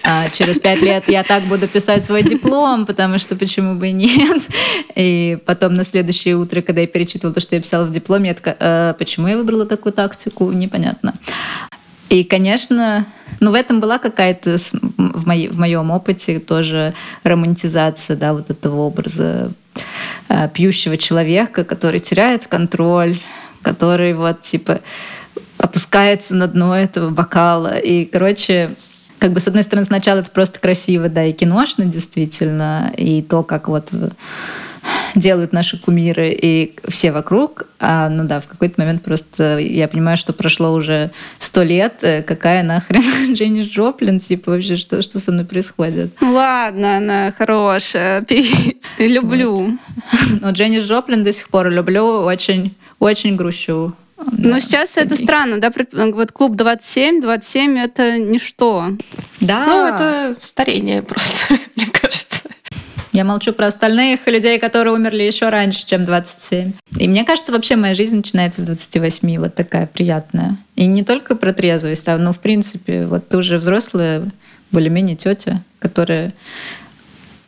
[0.04, 3.92] А через пять лет я так буду писать свой диплом, потому что почему бы и
[3.92, 4.44] нет.
[4.96, 8.36] И потом на следующее утро, когда я перечитывала то, что я писала в дипломе, я
[8.36, 11.14] такая, э, почему я выбрала такую тактику, непонятно.
[12.10, 13.06] И, конечно,
[13.40, 16.94] ну, в этом была какая-то, в, моей, в моем опыте тоже
[17.24, 19.52] романтизация, да, вот этого образа
[20.30, 23.20] э, пьющего человека, который теряет контроль,
[23.62, 24.82] который вот, типа,
[25.58, 27.78] опускается на дно этого бокала.
[27.78, 28.72] И, короче,
[29.18, 33.42] как бы, с одной стороны, сначала это просто красиво, да, и киношно, действительно, и то,
[33.42, 33.90] как вот
[35.16, 37.68] делают наши кумиры и все вокруг.
[37.80, 42.00] А, ну да, в какой-то момент просто я понимаю, что прошло уже сто лет.
[42.02, 44.20] Э, какая нахрен Дженнис Джоплин?
[44.20, 46.14] Типа вообще, что, что со мной происходит?
[46.22, 48.94] Ну ладно, она хорошая певица.
[48.98, 49.56] Люблю.
[49.56, 49.74] Вот.
[50.42, 52.06] Но Дженнис Джоплин до сих пор люблю.
[52.24, 53.94] Очень, очень грущу.
[54.18, 55.72] Да, Но сейчас это странно, да?
[55.92, 58.94] Вот клуб 27, 27 это ничто.
[59.42, 59.66] Да.
[59.66, 62.25] Ну, это старение просто, мне кажется.
[63.16, 66.74] Я молчу про остальных людей, которые умерли еще раньше, чем 27.
[66.98, 70.58] И мне кажется, вообще моя жизнь начинается с 28, вот такая приятная.
[70.76, 74.30] И не только про трезвость, а, ну, в принципе, вот ты уже взрослая,
[74.72, 76.34] более-менее тетя, которая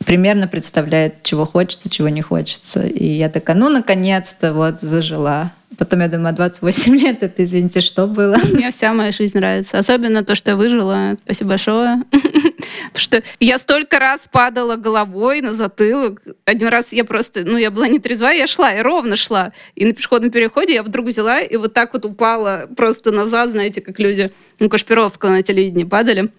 [0.08, 2.86] примерно представляет, чего хочется, чего не хочется.
[2.86, 5.52] И я такая, ну, наконец-то вот зажила.
[5.76, 8.38] Потом я думаю, 28 лет, это, извините, что было?
[8.54, 9.76] Мне вся моя жизнь нравится.
[9.76, 11.18] Особенно то, что я выжила.
[11.24, 12.04] Спасибо большое.
[12.94, 16.22] Что я столько раз падала головой на затылок.
[16.46, 19.52] Один раз я просто, ну, я была не трезвая, я шла, я ровно шла.
[19.74, 23.80] И на пешеходном переходе я вдруг взяла и вот так вот упала просто назад, знаете,
[23.82, 26.30] как люди, ну, Кашпировского на телевидении падали.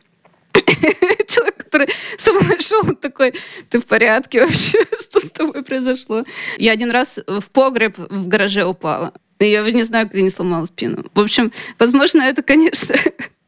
[1.28, 3.34] Человек, который со мной шел, такой,
[3.70, 4.80] ты в порядке вообще?
[5.00, 6.26] Что с тобой произошло?
[6.58, 9.14] Я один раз в погреб в гараже упала.
[9.40, 11.06] Я не знаю, как я не сломала спину.
[11.14, 12.96] В общем, возможно, это, конечно,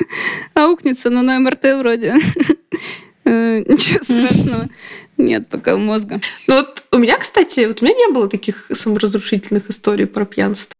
[0.53, 2.15] аукнется, но на МРТ вроде
[3.25, 4.69] э, ничего страшного.
[5.17, 6.21] Нет, пока у мозга.
[6.47, 10.75] Ну вот у меня, кстати, вот у меня не было таких саморазрушительных историй про пьянство.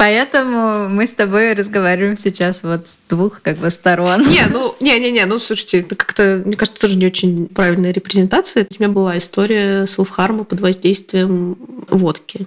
[0.00, 4.22] Поэтому мы с тобой разговариваем сейчас вот с двух как бы сторон.
[4.26, 7.92] Не, ну, не, не, не, ну, слушайте, это как-то, мне кажется, тоже не очень правильная
[7.92, 8.66] репрезентация.
[8.70, 11.58] У меня была история селфхарма под воздействием
[11.90, 12.46] водки.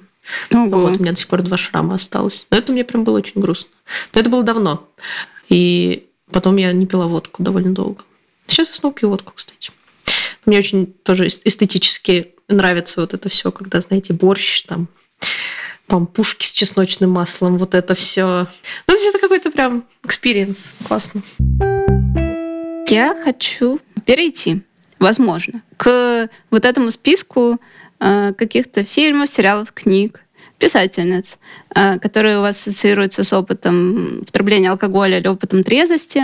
[0.51, 0.79] Ого.
[0.79, 2.47] Вот, у меня до сих пор два шрама осталось.
[2.49, 3.69] Но это мне прям было очень грустно.
[4.15, 4.89] Но это было давно.
[5.47, 8.03] И потом я не пила водку довольно долго.
[8.47, 9.69] Сейчас я снова пью водку, кстати.
[10.47, 14.87] Мне очень тоже эстетически нравится вот это все, когда, знаете, борщ там,
[15.87, 18.47] пампушки с чесночным маслом, вот это все.
[18.87, 20.73] Ну, это какой-то прям experience.
[20.87, 21.21] Классно.
[22.87, 24.61] Я хочу перейти,
[24.99, 27.59] возможно, к вот этому списку
[27.99, 30.23] э, каких-то фильмов, сериалов, книг,
[30.57, 31.37] писательниц,
[31.75, 36.23] э, которые у вас ассоциируются с опытом употребления алкоголя или опытом трезвости,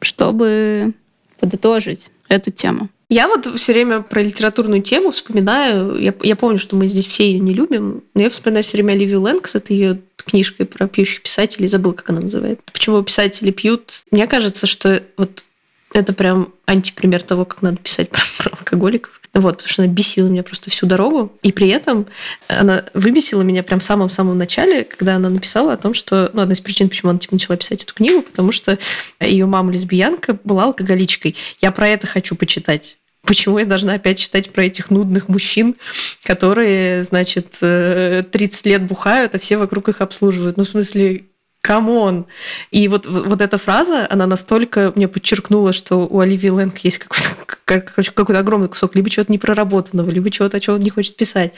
[0.00, 0.92] чтобы
[1.38, 2.88] подытожить эту тему.
[3.10, 5.98] Я вот все время про литературную тему вспоминаю.
[5.98, 8.92] Я, я помню, что мы здесь все ее не любим, но я вспоминаю все время
[8.92, 11.68] Оливию Лэнг с ее книжкой про пьющих писателей.
[11.68, 12.62] Забыл, как она называется.
[12.70, 14.02] Почему писатели пьют?
[14.10, 15.44] Мне кажется, что вот
[15.92, 19.20] это прям антипример того, как надо писать про, про алкоголиков.
[19.34, 21.32] Вот, потому что она бесила меня просто всю дорогу.
[21.42, 22.06] И при этом
[22.48, 26.30] она выбесила меня прям в самом-самом начале, когда она написала о том, что...
[26.32, 28.78] Ну, одна из причин, почему она типа, начала писать эту книгу, потому что
[29.20, 31.36] ее мама лесбиянка была алкоголичкой.
[31.60, 32.96] Я про это хочу почитать.
[33.22, 35.76] Почему я должна опять читать про этих нудных мужчин,
[36.22, 40.56] которые, значит, 30 э, лет бухают, а все вокруг их обслуживают?
[40.56, 41.26] Ну, в смысле,
[41.60, 42.26] come on.
[42.70, 47.28] И вот, вот эта фраза, она настолько мне подчеркнула, что у Оливии Лэнг есть какой-то,
[48.12, 51.52] какой-то огромный кусок либо чего-то непроработанного, либо чего-то, о чем она не хочет писать.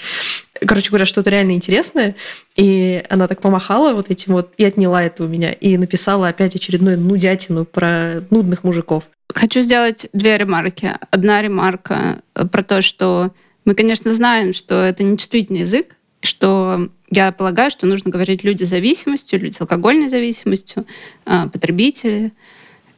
[0.67, 2.17] Короче говоря, что-то реально интересное.
[2.57, 5.53] И она так помахала вот этим вот и отняла это у меня.
[5.53, 9.05] И написала опять очередную нудятину про нудных мужиков.
[9.33, 10.97] Хочу сделать две ремарки.
[11.11, 13.33] Одна ремарка э, про то, что
[13.65, 15.17] мы, конечно, знаем, что это не
[15.61, 20.87] язык, что я полагаю, что нужно говорить люди с зависимостью, люди с алкогольной зависимостью,
[21.27, 22.33] э, потребители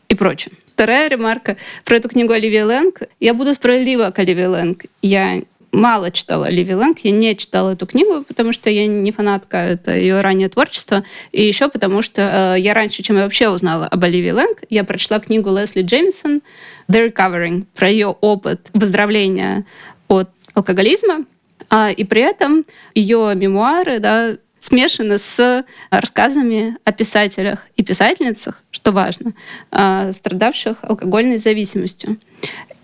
[0.09, 0.53] и прочее.
[0.75, 3.03] Вторая ремарка про эту книгу Оливии Лэнг.
[3.21, 4.85] Я буду справедлива к Оливии Лэнг.
[5.01, 5.43] Я
[5.73, 9.97] мало читала Ливи Лэнг, я не читала эту книгу, потому что я не фанатка, это
[9.97, 11.03] ее раннее творчество,
[11.33, 14.85] и еще потому что э, я раньше, чем я вообще узнала об Оливии Лэнг, я
[14.85, 16.43] прочла книгу Лесли Джеймисон
[16.89, 19.65] «The Recovering» про ее опыт выздоровления
[20.09, 21.25] от алкоголизма,
[21.71, 28.93] а, и при этом ее мемуары, да, смешаны с рассказами о писателях и писательницах, что
[28.93, 29.33] важно,
[29.73, 32.17] э, страдавших алкогольной зависимостью.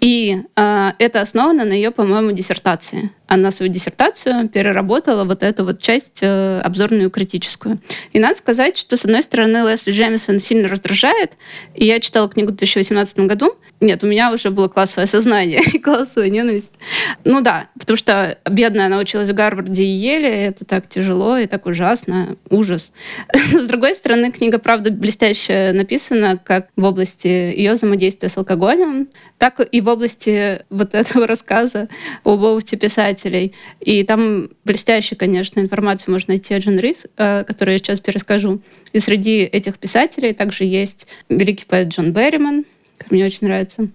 [0.00, 3.10] И э, это основано на ее, по-моему, диссертации.
[3.26, 7.78] Она свою диссертацию переработала вот эту вот часть э, обзорную критическую.
[8.12, 11.32] И надо сказать, что, с одной стороны, Лесли Джемисон сильно раздражает.
[11.74, 13.56] И я читала книгу в 2018 году.
[13.80, 16.72] Нет, у меня уже было классовое сознание и классовая ненависть.
[17.24, 20.46] Ну да, потому что бедная она училась в Гарварде и Еле.
[20.46, 22.36] Это так тяжело и так ужасно.
[22.48, 22.92] Ужас.
[23.34, 29.60] С другой стороны, книга, правда, блестяще написана как в области ее взаимодействия с алкоголем, так
[29.60, 31.88] и в области вот этого рассказа
[32.24, 33.54] об опыте писателей.
[33.80, 38.60] И там блестящая, конечно, информацию можно найти о Джон Рис, э, которую я сейчас перескажу.
[38.92, 42.64] И среди этих писателей также есть великий поэт Джон Берриман,
[42.98, 43.88] как мне очень нравится,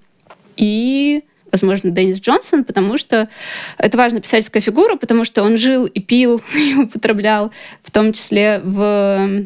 [0.58, 3.30] и возможно, Деннис Джонсон, потому что
[3.78, 7.52] это важная писательская фигура, потому что он жил и пил, и употреблял,
[7.84, 9.46] в том числе в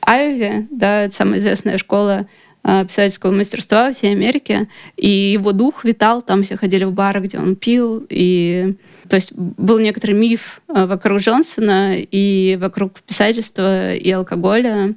[0.00, 2.28] Айове, да, это самая известная школа
[2.62, 7.56] писательского мастерства всей Америке, и его дух витал, там все ходили в бары, где он
[7.56, 8.74] пил, и
[9.08, 14.94] то есть был некоторый миф э, вокруг Джонсона и вокруг писательства и алкоголя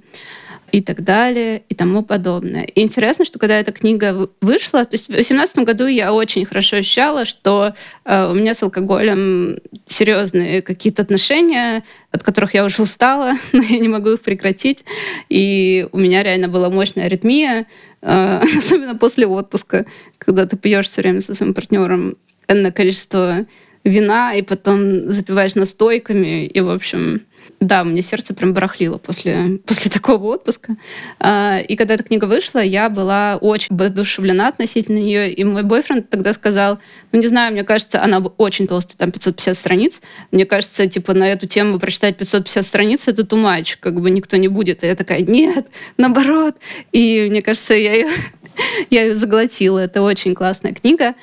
[0.71, 2.63] и так далее, и тому подобное.
[2.63, 6.77] И интересно, что когда эта книга вышла, то есть в 2018 году я очень хорошо
[6.77, 7.73] ощущала, что
[8.05, 13.79] э, у меня с алкоголем серьезные какие-то отношения, от которых я уже устала, но я
[13.79, 14.85] не могу их прекратить.
[15.29, 17.67] И у меня реально была мощная аритмия,
[18.01, 19.85] э, особенно после отпуска,
[20.17, 22.15] когда ты пьешь все время со своим партнером
[22.47, 23.45] энное количество
[23.83, 27.21] вина, и потом запиваешь настойками, и, в общем,
[27.59, 30.75] да, мне сердце прям барахлило после, после такого отпуска.
[31.19, 35.31] А, и когда эта книга вышла, я была очень воодушевлена относительно нее.
[35.31, 36.79] И мой бойфренд тогда сказал,
[37.11, 40.01] ну, не знаю, мне кажется, она очень толстая, там 550 страниц.
[40.31, 44.47] Мне кажется, типа, на эту тему прочитать 550 страниц— это тумач, как бы никто не
[44.47, 44.83] будет.
[44.83, 45.67] И я такая, нет,
[45.97, 46.55] наоборот.
[46.91, 48.07] И мне кажется, я ее
[48.89, 49.79] я ее заглотила.
[49.79, 51.15] Это очень классная книга.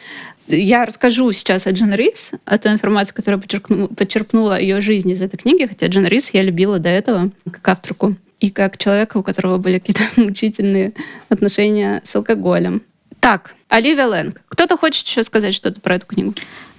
[0.49, 5.37] Я расскажу сейчас о Джен Рис, о той информации, которая подчеркну, ее жизнь из этой
[5.37, 9.59] книги, хотя Джен Рис я любила до этого как авторку и как человека, у которого
[9.59, 10.95] были какие-то мучительные
[11.29, 12.83] отношения с алкоголем.
[13.21, 14.41] Так, Оливия Лэнг.
[14.49, 16.35] Кто-то хочет еще сказать что-то про эту книгу?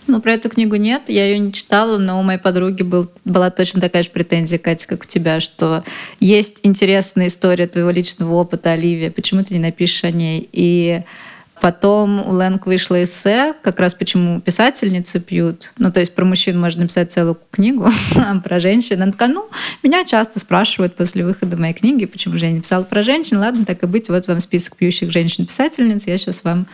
[0.07, 3.51] Ну, про эту книгу нет, я ее не читала, но у моей подруги был, была
[3.51, 5.83] точно такая же претензия, Катя, как у тебя, что
[6.19, 10.49] есть интересная история твоего личного опыта, Оливия, почему ты не напишешь о ней?
[10.51, 11.03] И
[11.61, 15.73] Потом у Лэнг вышло эссе, как раз почему писательницы пьют.
[15.77, 19.01] Ну, то есть про мужчин можно написать целую книгу, а про женщин.
[19.01, 19.49] Она такая, ну,
[19.83, 23.37] меня часто спрашивают после выхода моей книги, почему же я не писала про женщин.
[23.37, 26.67] Ладно, так и быть, вот вам список пьющих женщин-писательниц, я сейчас вам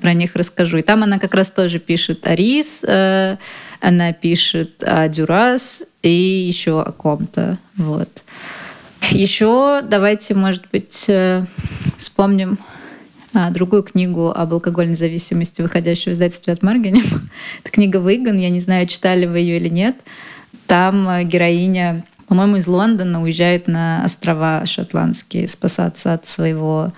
[0.00, 0.78] про них расскажу.
[0.78, 3.36] И там она как раз тоже пишет о Рис, э,
[3.80, 7.58] она пишет о Дюрас и еще о ком-то.
[7.76, 8.24] Вот.
[9.10, 11.44] Еще давайте, может быть, э,
[11.98, 12.58] вспомним
[13.34, 17.02] а, другую книгу об алкогольной зависимости, выходящую в издательстве от Маргани.
[17.60, 18.38] Это книга «Выгон».
[18.38, 19.96] Я не знаю, читали вы ее или нет.
[20.68, 26.92] Там э, героиня, по-моему, из Лондона уезжает на острова шотландские спасаться от своего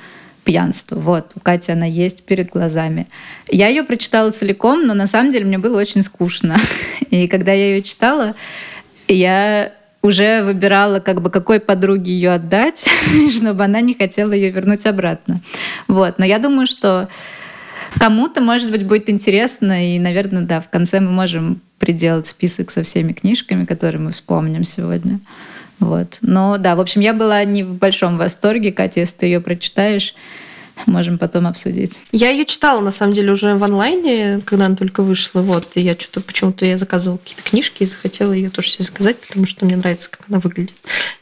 [0.45, 0.97] пьянства.
[0.97, 3.09] Вот, у Кати она есть перед глазами.
[3.51, 6.57] Я ее прочитала целиком, но на самом деле мне было очень скучно.
[7.11, 8.35] И когда я ее читала,
[9.09, 9.73] я
[10.03, 12.89] уже выбирала, как бы какой подруге ее отдать,
[13.37, 15.41] чтобы она не хотела ее вернуть обратно.
[15.89, 16.19] Вот.
[16.19, 17.09] Но я думаю, что
[17.99, 22.83] кому-то, может быть, будет интересно, и, наверное, да, в конце мы можем приделать список со
[22.83, 25.21] всеми книжками, которые мы вспомним сегодня.
[25.79, 26.19] Вот.
[26.23, 30.15] Но да, в общем, я была не в большом восторге, Катя, если ты ее прочитаешь,
[30.87, 32.03] можем потом обсудить.
[32.13, 35.41] Я ее читала, на самом деле, уже в онлайне, когда она только вышла.
[35.41, 39.17] Вот, и я что-то почему-то я заказывала какие-то книжки и захотела ее тоже себе заказать,
[39.27, 40.75] потому что мне нравится, как она выглядит.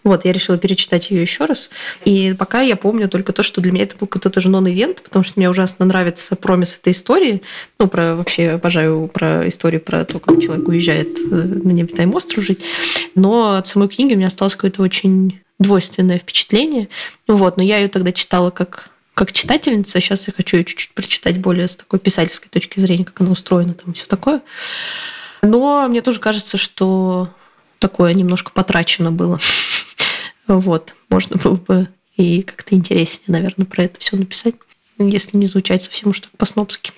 [0.02, 1.70] Вот, я решила перечитать ее еще раз.
[2.04, 5.24] И пока я помню только то, что для меня это был какой-то тоже нон-ивент, потому
[5.24, 7.42] что мне ужасно нравится промис этой истории.
[7.78, 12.44] Ну, про вообще обожаю про историю про то, как человек уезжает э, на необитаемый остров
[12.44, 12.60] жить.
[13.14, 16.88] Но от самой книги у меня осталось какое-то очень двойственное впечатление.
[17.28, 21.38] Вот, но я ее тогда читала как как читательница, сейчас я хочу ее чуть-чуть прочитать
[21.38, 24.42] более с такой писательской точки зрения, как она устроена там и все такое.
[25.42, 27.28] Но мне тоже кажется, что
[27.78, 29.38] такое немножко потрачено было.
[30.46, 31.88] Вот, можно было бы
[32.18, 34.56] и как-то интереснее, наверное, про это все написать,
[34.98, 36.92] если не звучать совсем уж так по-снопски.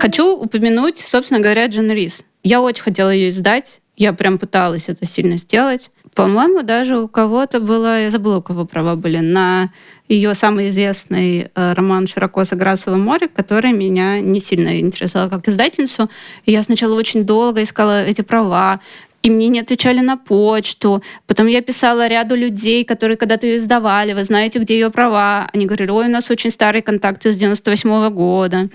[0.00, 2.22] Хочу упомянуть, собственно говоря, Джен Рис.
[2.44, 5.90] Я очень хотела ее издать, я прям пыталась это сильно сделать.
[6.14, 9.70] По-моему, даже у кого-то было, я забыла, у кого права были, на
[10.08, 15.46] ее самый известный э, роман «Широко за Грасово море», который меня не сильно интересовал как
[15.48, 16.08] издательницу.
[16.46, 18.80] И я сначала очень долго искала эти права,
[19.22, 21.02] и мне не отвечали на почту.
[21.26, 25.46] Потом я писала ряду людей, которые когда-то ее издавали, вы знаете, где ее права.
[25.52, 28.70] Они говорили, ой, у нас очень старые контакты с 98 -го года.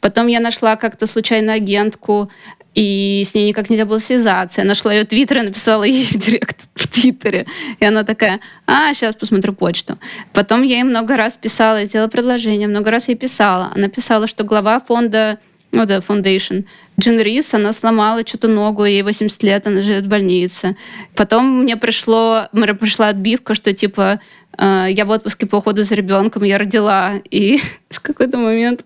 [0.00, 2.30] Потом я нашла как-то случайно агентку
[2.78, 4.60] и с ней никак нельзя было связаться.
[4.60, 7.44] Я нашла ее твиттер и написала ей в директ в твиттере.
[7.80, 9.98] И она такая, а, сейчас посмотрю почту.
[10.32, 13.72] Потом я ей много раз писала, сделала предложение, много раз ей писала.
[13.74, 15.38] Она писала, что глава фонда
[15.72, 16.64] ну да, Foundation.
[16.98, 20.76] Джин Рис, она сломала что-то ногу, ей 80 лет, она живет в больнице.
[21.14, 24.20] Потом мне пришло, мне пришла отбивка, что типа
[24.58, 28.84] я в отпуске по уходу за ребенком, я родила, и в какой-то момент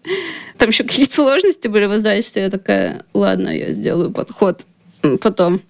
[0.59, 2.43] там еще какие-то сложности были в издательстве.
[2.43, 4.67] Я такая, ладно, я сделаю подход
[5.21, 5.61] потом.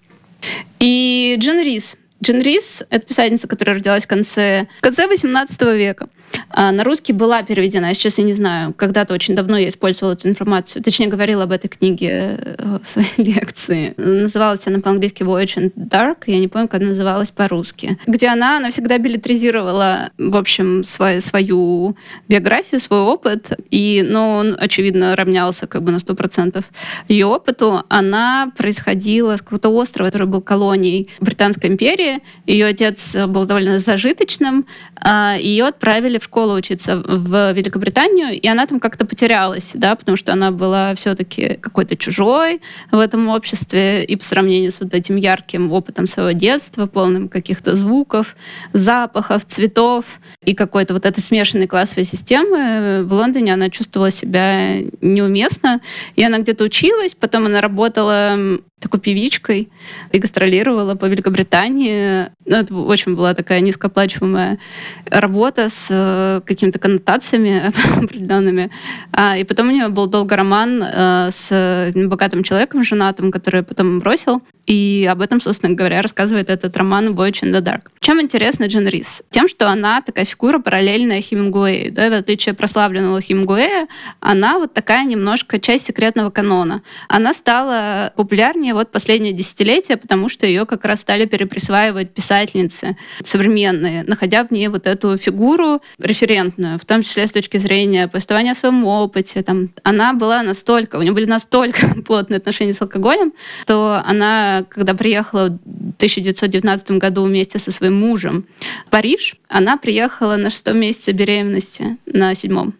[0.79, 1.97] И Джин Рис.
[2.23, 6.07] Джин Рис— это писательница, которая родилась в конце, в конце 18 века.
[6.49, 10.13] А на русский была переведена, я сейчас я не знаю, когда-то очень давно я использовала
[10.13, 13.93] эту информацию, точнее говорила об этой книге э, в своей лекции.
[13.97, 18.59] Называлась она по-английски Voyage in Dark, я не помню, как она называлась по-русски, где она
[18.59, 21.97] навсегда билетризировала, в общем, свою, свою
[22.29, 26.63] биографию, свой опыт, и, ну, он, очевидно, равнялся как бы на 100%
[27.09, 27.83] ее опыту.
[27.89, 32.12] Она происходила с какого-то острова, который был колонией Британской империи,
[32.45, 34.65] Ее отец был довольно зажиточным.
[34.95, 40.17] А, ее отправили в школу учиться в Великобританию, и она там как-то потерялась, да, потому
[40.17, 42.61] что она была все-таки какой-то чужой
[42.91, 47.75] в этом обществе, и по сравнению с вот этим ярким опытом своего детства, полным каких-то
[47.75, 48.35] звуков,
[48.73, 55.81] запахов, цветов и какой-то вот этой смешанной классовой системы, в Лондоне она чувствовала себя неуместно,
[56.15, 58.37] и она где-то училась, потом она работала
[58.83, 59.69] такой певичкой
[60.11, 62.29] и гастролировала по Великобритании.
[62.45, 64.59] Ну, это очень была такая низкооплачиваемая
[65.05, 67.73] работа с э, какими-то коннотациями
[68.03, 68.69] определенными.
[69.11, 73.99] А, и потом у нее был долго роман э, с богатым человеком, женатым, который потом
[73.99, 74.41] бросил.
[74.65, 77.89] И об этом, собственно говоря, рассказывает этот роман «Voyage in the Dark».
[77.99, 79.21] Чем интересна Джин Рис?
[79.29, 81.91] Тем, что она такая фигура параллельная Хемингуэю.
[81.91, 83.87] Да, в отличие от прославленного Хемингуэя,
[84.21, 86.81] она вот такая немножко часть секретного канона.
[87.09, 94.03] Она стала популярнее вот последнее десятилетие, потому что ее как раз стали переприсваивать писательницы современные,
[94.03, 98.55] находя в ней вот эту фигуру референтную, в том числе с точки зрения повествования о
[98.55, 99.41] своем опыте.
[99.43, 103.33] Там, она была настолько, у нее были настолько плотные отношения с алкоголем,
[103.63, 108.45] что она когда приехала в 1919 году вместе со своим мужем
[108.85, 112.75] в Париж, она приехала на шестом месяце беременности, на седьмом.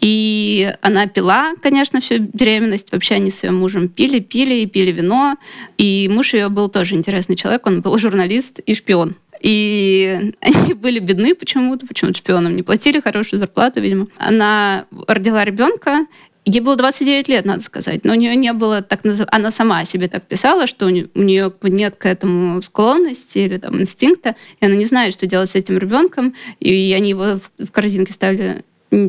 [0.00, 2.92] И она пила, конечно, всю беременность.
[2.92, 5.36] Вообще они с своим мужем пили, пили и пили вино.
[5.78, 7.66] И муж ее был тоже интересный человек.
[7.66, 9.14] Он был журналист и шпион.
[9.40, 14.08] И они были бедны почему-то, почему-то шпионам не платили хорошую зарплату, видимо.
[14.16, 16.06] Она родила ребенка,
[16.46, 19.26] Ей было 29 лет, надо сказать, но у нее не было так назыв...
[19.30, 23.80] Она сама о себе так писала, что у нее нет к этому склонности или там
[23.80, 28.12] инстинкта, и она не знает, что делать с этим ребенком, и они его в корзинке
[28.12, 28.62] ставили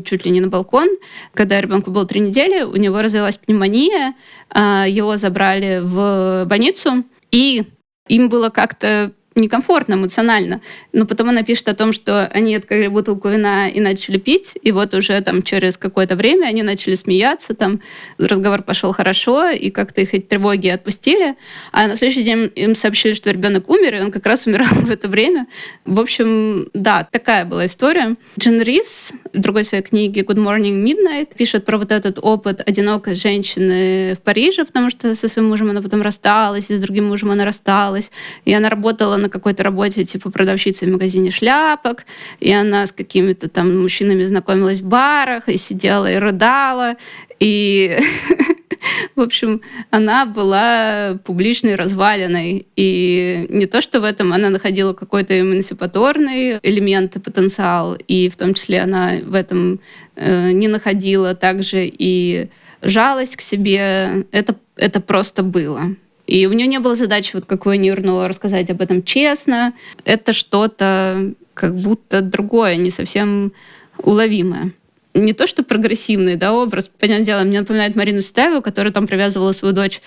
[0.04, 0.88] чуть ли не на балкон.
[1.34, 4.14] Когда ребенку было три недели, у него развилась пневмония,
[4.48, 7.64] а, его забрали в больницу, и
[8.08, 10.60] им было как-то некомфортно эмоционально.
[10.92, 14.72] Но потом она пишет о том, что они открыли бутылку вина и начали пить, и
[14.72, 17.80] вот уже там через какое-то время они начали смеяться, там
[18.18, 21.36] разговор пошел хорошо, и как-то их эти тревоги отпустили.
[21.72, 24.90] А на следующий день им сообщили, что ребенок умер, и он как раз умирал в
[24.90, 25.46] это время.
[25.84, 28.16] В общем, да, такая была история.
[28.38, 33.14] Джин Рис в другой своей книге «Good Morning Midnight» пишет про вот этот опыт одинокой
[33.14, 37.30] женщины в Париже, потому что со своим мужем она потом рассталась, и с другим мужем
[37.30, 38.10] она рассталась,
[38.44, 42.04] и она работала на какой-то работе типа продавщицы в магазине шляпок,
[42.40, 46.96] и она с какими-то там мужчинами знакомилась в барах, и сидела и рыдала,
[47.38, 47.98] и
[49.16, 49.60] в общем,
[49.90, 52.66] она была публичной развалиной.
[52.76, 58.36] И не то, что в этом она находила какой-то эмансипаторный элемент и потенциал, и в
[58.36, 59.80] том числе она в этом
[60.14, 62.48] э, не находила также и
[62.82, 64.26] жалость к себе.
[64.32, 65.96] Это, это просто было.
[66.26, 69.74] И у нее не было задачи, вот как вы нырнула, рассказать об этом честно.
[70.04, 73.52] Это что-то как будто другое, не совсем
[73.98, 74.72] уловимое.
[75.14, 79.52] Не то, что прогрессивный да, образ, понятное дело, мне напоминает Марину Сутаеву, которая там привязывала
[79.52, 80.02] свою дочь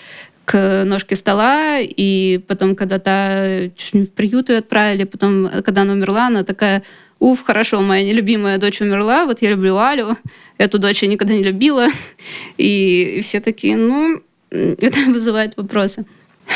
[0.46, 6.28] к ножке стола, и потом, когда та в приют ее отправили, потом, когда она умерла,
[6.28, 6.84] она такая,
[7.20, 10.18] уф, хорошо, моя нелюбимая дочь умерла, вот я люблю Алю,
[10.58, 11.88] эту дочь я никогда не любила.
[12.58, 14.22] И все такие, ну,
[14.80, 16.06] это вызывает вопросы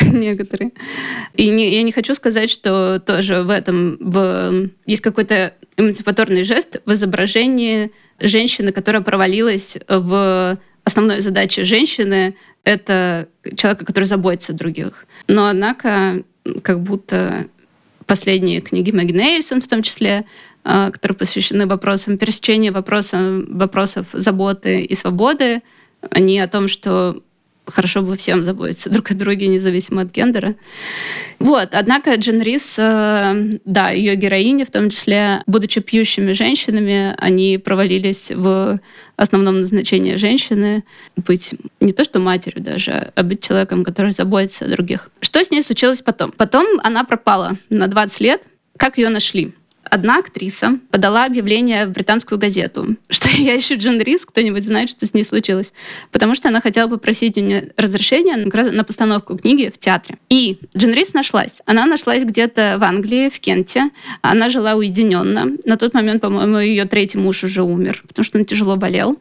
[0.02, 0.72] некоторые.
[1.34, 6.80] И не, я не хочу сказать, что тоже в этом в, есть какой-то эмансипаторный жест
[6.84, 7.90] в изображении
[8.20, 15.06] женщины, которая провалилась в основной задаче женщины— это человека, который заботится о других.
[15.28, 16.22] Но, однако,
[16.62, 17.46] как будто
[18.06, 20.24] последние книги Мэгги Нельсон, в том числе,
[20.62, 25.62] а, которые посвящены вопросам пересечения вопросам, вопросов заботы и свободы,
[26.10, 27.22] они о том, что
[27.66, 30.54] хорошо бы всем заботиться друг о друге, независимо от гендера.
[31.38, 37.58] Вот, однако Джин Рис, э, да, ее героини, в том числе, будучи пьющими женщинами, они
[37.58, 38.80] провалились в
[39.16, 40.84] основном назначении женщины
[41.16, 45.10] быть не то что матерью даже, а быть человеком, который заботится о других.
[45.20, 46.32] Что с ней случилось потом?
[46.32, 48.42] Потом она пропала на 20 лет.
[48.76, 49.54] Как ее нашли?
[49.94, 55.06] Одна актриса подала объявление в британскую газету, что я ищу Джин Рис, кто-нибудь знает, что
[55.06, 55.72] с ней случилось.
[56.10, 60.18] Потому что она хотела попросить у нее разрешения на постановку книги в театре.
[60.28, 61.62] И Джин Рис нашлась.
[61.64, 63.90] Она нашлась где-то в Англии, в Кенте.
[64.20, 65.52] Она жила уединенно.
[65.64, 69.16] На тот момент, по-моему, ее третий муж уже умер, потому что он тяжело болел.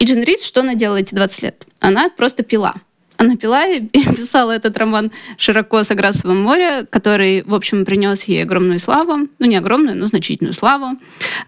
[0.00, 1.66] И Джин Рис, что она делала эти 20 лет?
[1.78, 2.74] Она просто пила
[3.20, 8.44] Она пила и писала этот роман «Широко с Аграсовым море», который, в общем, принес ей
[8.44, 9.28] огромную славу.
[9.38, 10.96] Ну, не огромную, но значительную славу.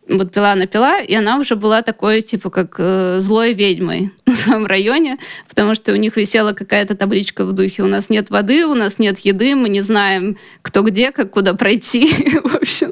[0.09, 4.35] Вот пила она пила, и она уже была такой, типа, как э, злой ведьмой в
[4.35, 5.19] своем районе,
[5.49, 8.99] потому что у них висела какая-то табличка в духе «У нас нет воды, у нас
[8.99, 12.41] нет еды, мы не знаем, кто где, как куда пройти».
[12.45, 12.90] в общем,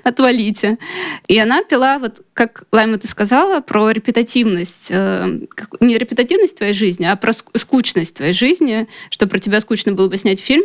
[0.04, 0.78] отвалите.
[1.28, 4.88] И она пила, вот как Лайма ты сказала, про репетативность.
[4.90, 5.40] Э,
[5.80, 10.16] не репетативность твоей жизни, а про скучность твоей жизни, что про тебя скучно было бы
[10.16, 10.64] снять фильм.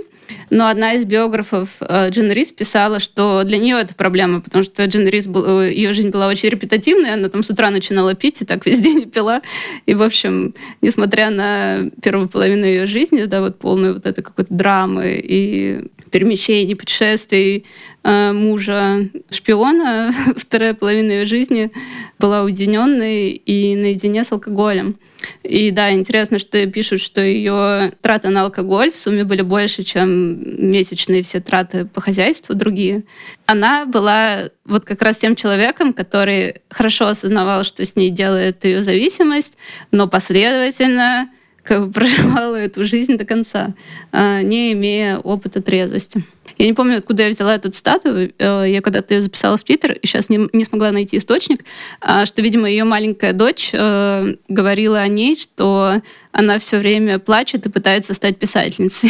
[0.49, 4.85] Но одна из биографов э, Джин Рис писала, что для нее это проблема, потому что
[4.85, 8.41] Джин Рис, был, э, ее жизнь была очень репетативной, она там с утра начинала пить
[8.41, 9.41] и так весь день пила.
[9.85, 14.53] И, в общем, несмотря на первую половину ее жизни, да, вот полную вот этой какой-то
[14.53, 17.65] драмы и перемещений, путешествий
[18.05, 21.71] мужа шпиона, вторая половина ее жизни
[22.19, 24.97] была уединенной и наедине с алкоголем.
[25.41, 30.69] И да, интересно, что пишут, что ее траты на алкоголь в сумме были больше, чем
[30.71, 33.05] месячные все траты по хозяйству другие.
[33.47, 38.81] Она была вот как раз тем человеком, который хорошо осознавал, что с ней делает ее
[38.81, 39.57] зависимость,
[39.89, 41.29] но последовательно
[41.65, 43.73] как бы проживала эту жизнь до конца,
[44.11, 46.23] а, не имея опыта трезвости.
[46.57, 48.33] Я не помню, откуда я взяла эту статую.
[48.37, 51.65] Э, я когда-то ее записала в Твиттер, и сейчас не, не смогла найти источник,
[51.99, 56.01] а, что, видимо, ее маленькая дочь э, говорила о ней, что
[56.31, 59.09] она все время плачет и пытается стать писательницей.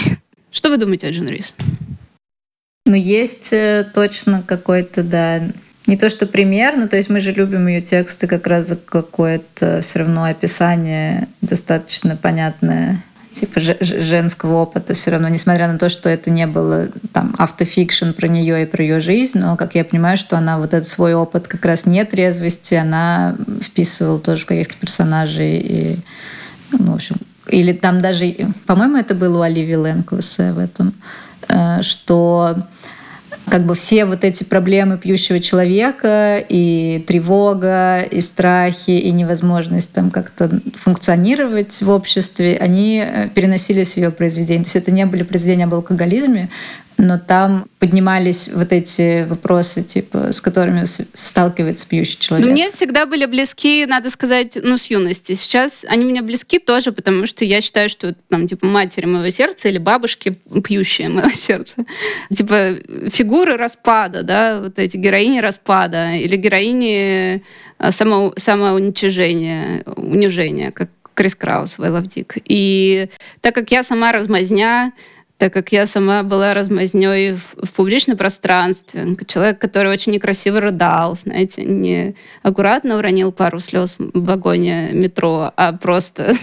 [0.50, 1.54] Что вы думаете о Джон Рис?
[2.86, 5.42] Ну, есть э, точно какой-то, да,
[5.88, 8.76] не то что пример, но то есть мы же любим ее тексты как раз за
[8.76, 13.04] какое-то все равно описание достаточно понятное
[13.36, 18.28] типа женского опыта все равно, несмотря на то, что это не было там автофикшн про
[18.28, 21.48] нее и про ее жизнь, но как я понимаю, что она вот этот свой опыт
[21.48, 25.98] как раз нет резвости, она вписывала тоже в каких-то персонажей и,
[26.72, 27.18] ну, в общем,
[27.50, 30.94] или там даже, по-моему, это было у Оливии Лэнг в этом,
[31.50, 32.56] э, что
[33.50, 40.10] как бы все вот эти проблемы пьющего человека и тревога, и страхи, и невозможность там
[40.10, 44.64] как-то функционировать в обществе, они э, переносились в ее произведения.
[44.64, 46.50] То есть это не были произведения об алкоголизме,
[46.98, 50.84] но там поднимались вот эти вопросы, типа, с которыми
[51.14, 52.50] сталкивается пьющий человек.
[52.50, 55.34] Мне всегда были близки, надо сказать, ну, с юности.
[55.34, 59.68] Сейчас они мне близки тоже, потому что я считаю, что там, типа, матери моего сердца
[59.68, 61.76] или бабушки пьющие моего сердца.
[62.34, 62.76] Типа,
[63.10, 67.44] фигуры распада, да, вот эти героини распада или героини
[67.78, 72.42] а, само, самоуничижения, унижения, как Крис Краус в I Love Dick.
[72.46, 73.08] И
[73.42, 74.92] так как я сама размазня,
[75.38, 79.18] так как я сама была размазней в, в публичном пространстве.
[79.28, 85.74] Человек, который очень некрасиво рыдал, знаете, не аккуратно уронил пару слез в вагоне метро, а
[85.74, 86.36] просто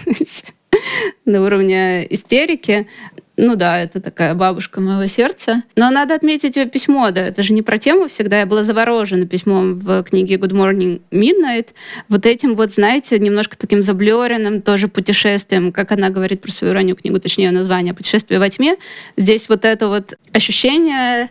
[1.25, 2.87] на уровне истерики.
[3.35, 5.63] Ну да, это такая бабушка моего сердца.
[5.75, 8.39] Но надо отметить ее письмо, да, это же не про тему всегда.
[8.39, 11.69] Я была заворожена письмом в книге Good Morning Midnight.
[12.09, 16.95] Вот этим вот, знаете, немножко таким заблеренным тоже путешествием, как она говорит про свою раннюю
[16.95, 18.75] книгу, точнее название «Путешествие во тьме».
[19.17, 21.29] Здесь вот это вот ощущение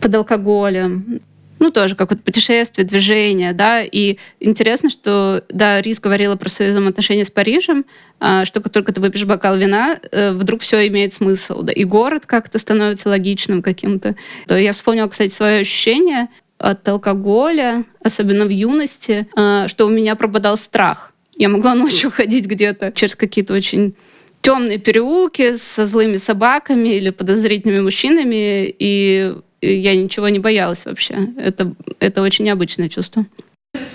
[0.00, 1.20] под алкоголем,
[1.62, 7.24] ну, тоже какое-то путешествие, движение, да, и интересно, что, да, Рис говорила про свои взаимоотношения
[7.24, 7.84] с Парижем,
[8.18, 11.84] а, что как только ты выпьешь бокал вина, э, вдруг все имеет смысл, да, и
[11.84, 14.16] город как-то становится логичным каким-то.
[14.48, 20.16] То я вспомнила, кстати, свое ощущение от алкоголя, особенно в юности, а, что у меня
[20.16, 21.12] пропадал страх.
[21.36, 23.94] Я могла ночью ходить где-то через какие-то очень
[24.40, 31.16] темные переулки со злыми собаками или подозрительными мужчинами, и я ничего не боялась вообще.
[31.36, 33.24] Это, это очень необычное чувство.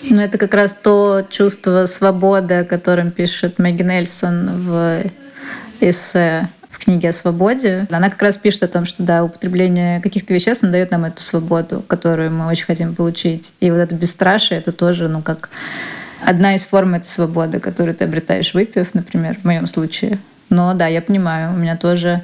[0.04, 5.04] Ну, это как раз то чувство свободы, о котором пишет Мэгги Нельсон в
[5.82, 7.88] эссе в книге о свободе.
[7.90, 11.84] Она как раз пишет о том, что да, употребление каких-то веществ дает нам эту свободу,
[11.88, 13.54] которую мы очень хотим получить.
[13.60, 15.50] И вот это бесстрашие, это тоже, ну, как
[16.24, 20.20] одна из форм этой свободы, которую ты обретаешь, выпив, например, в моем случае.
[20.50, 22.24] Но да, я понимаю, у меня тоже...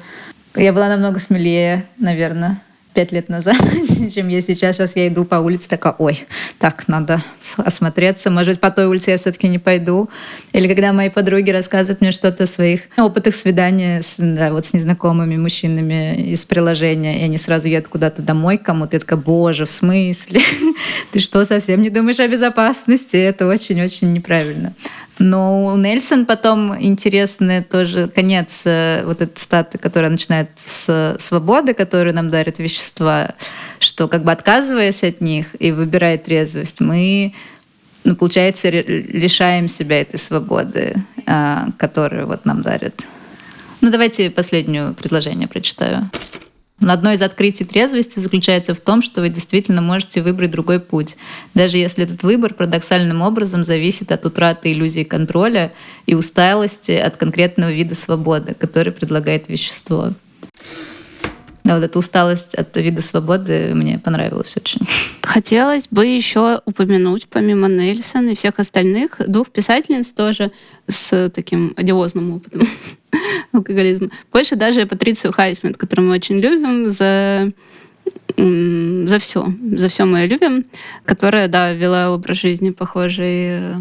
[0.54, 2.60] Я была намного смелее, наверное,
[2.94, 3.56] пять лет назад,
[4.14, 4.76] чем я сейчас.
[4.76, 6.24] Сейчас я иду по улице, такая, ой,
[6.58, 7.20] так, надо
[7.56, 8.30] осмотреться.
[8.30, 10.08] Может по той улице я все-таки не пойду.
[10.52, 14.72] Или когда мои подруги рассказывают мне что-то о своих опытах свидания с, да, вот с
[14.72, 19.70] незнакомыми мужчинами из приложения, и они сразу едут куда-то домой кому-то, я такая, боже, в
[19.70, 20.40] смысле?
[21.12, 23.16] Ты что, совсем не думаешь о безопасности?
[23.16, 24.74] Это очень-очень неправильно.
[25.18, 31.72] Но у Нельсон потом интересный тоже конец э, вот этой статы, которая начинает с свободы,
[31.72, 33.34] которую нам дарят вещества,
[33.78, 37.32] что как бы отказываясь от них и выбирая трезвость, мы,
[38.02, 40.96] ну, получается, лишаем себя этой свободы,
[41.26, 43.04] а, которую вот нам дарят
[43.80, 46.10] Ну, давайте последнее предложение прочитаю.
[46.80, 51.16] Одно из открытий трезвости заключается в том, что вы действительно можете выбрать другой путь,
[51.54, 55.72] даже если этот выбор парадоксальным образом зависит от утраты иллюзии контроля
[56.06, 60.10] и усталости от конкретного вида свободы, который предлагает вещество.
[61.64, 64.82] Да, вот эта усталость от вида свободы мне понравилась очень.
[65.22, 70.52] Хотелось бы еще упомянуть, помимо Нельсон и всех остальных, двух писательниц тоже
[70.88, 72.68] с таким одиозным опытом
[73.52, 74.10] алкоголизма.
[74.30, 77.50] Больше даже Патрицию Хайсмит, которую мы очень любим за
[78.36, 79.46] за все,
[79.76, 80.66] за все мы ее любим,
[81.06, 83.74] которая, да, вела образ жизни похожий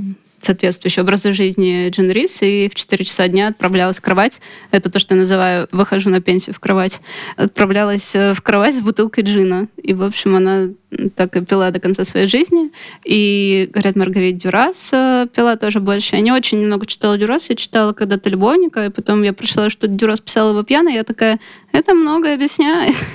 [0.45, 4.41] соответствующий образу жизни Джин Рис, и в 4 часа дня отправлялась в кровать.
[4.71, 7.01] Это то, что я называю «выхожу на пенсию в кровать».
[7.35, 9.67] Отправлялась э, в кровать с бутылкой джина.
[9.81, 10.69] И, в общем, она
[11.15, 12.71] так и пила до конца своей жизни.
[13.03, 16.15] И, говорят, Маргарита Дюрас э, пила тоже больше.
[16.15, 19.87] Я не очень много читала Дюрас, я читала когда-то «Любовника», и потом я прочла, что
[19.87, 21.39] Дюрас писала его пьяной, я такая,
[21.71, 22.95] это многое объясняет.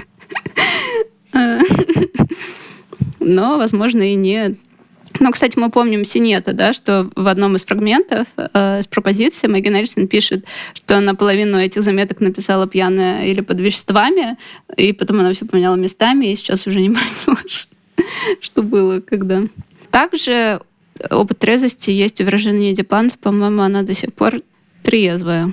[3.21, 4.57] Но, возможно, и нет.
[5.21, 9.69] Ну, кстати, мы помним Синета, да, что в одном из фрагментов э, с пропозицией Мэгги
[9.69, 14.37] Нельсон пишет, что наполовину этих заметок написала пьяная или под веществами,
[14.77, 16.91] и потом она все поменяла местами, и сейчас уже не
[17.27, 17.69] поймешь,
[18.41, 19.43] что было когда.
[19.91, 20.61] Также
[21.11, 24.43] опыт трезвости есть у Виржинии Депант, по-моему, она до сих пор
[24.83, 25.53] трезвая.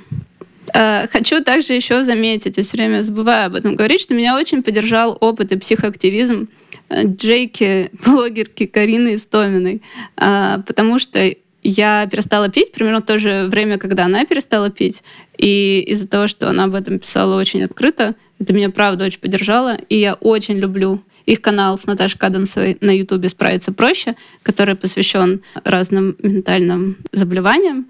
[0.73, 4.63] Э, хочу также еще заметить, я все время забываю об этом говорить, что меня очень
[4.63, 6.47] поддержал опыт и психоактивизм
[6.89, 9.81] Э, Джейки, блогерки Карины Истоминой,
[10.17, 11.33] а, потому что
[11.63, 15.03] я перестала пить примерно в то же время, когда она перестала пить.
[15.37, 19.75] И из-за того, что она об этом писала очень открыто, это меня правда очень поддержало.
[19.89, 25.41] И я очень люблю их канал с Наташей Каденцевой на Ютубе «Справиться проще», который посвящен
[25.63, 27.87] разным ментальным заболеваниям.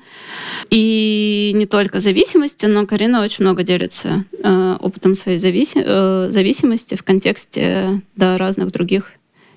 [0.70, 6.96] И не только зависимости, но Карина очень много делится э, опытом своей зависи э, зависимости
[6.96, 9.12] в контексте да, разных других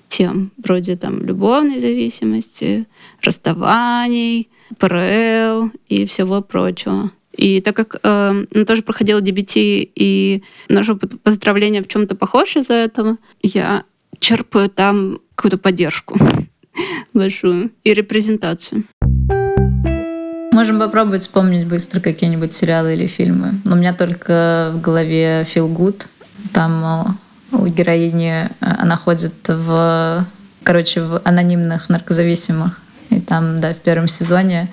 [0.07, 2.87] тем, вроде там любовной зависимости,
[3.21, 7.11] расставаний, ПРЛ и всего прочего.
[7.39, 12.73] И так как э, она тоже проходила DBT, и наше поздравление в чем-то похож из-за
[12.73, 13.83] этого, я
[14.19, 16.19] черпаю там какую-то поддержку
[17.13, 18.83] большую и репрезентацию.
[20.51, 23.53] Можем попробовать вспомнить быстро какие-нибудь сериалы или фильмы.
[23.63, 26.07] Но у меня только в голове Feel Good.
[26.51, 27.15] Там
[27.53, 30.27] э, у героини э, она ходит в,
[30.63, 32.81] короче, в анонимных наркозависимых.
[33.09, 34.69] И там, да, в первом сезоне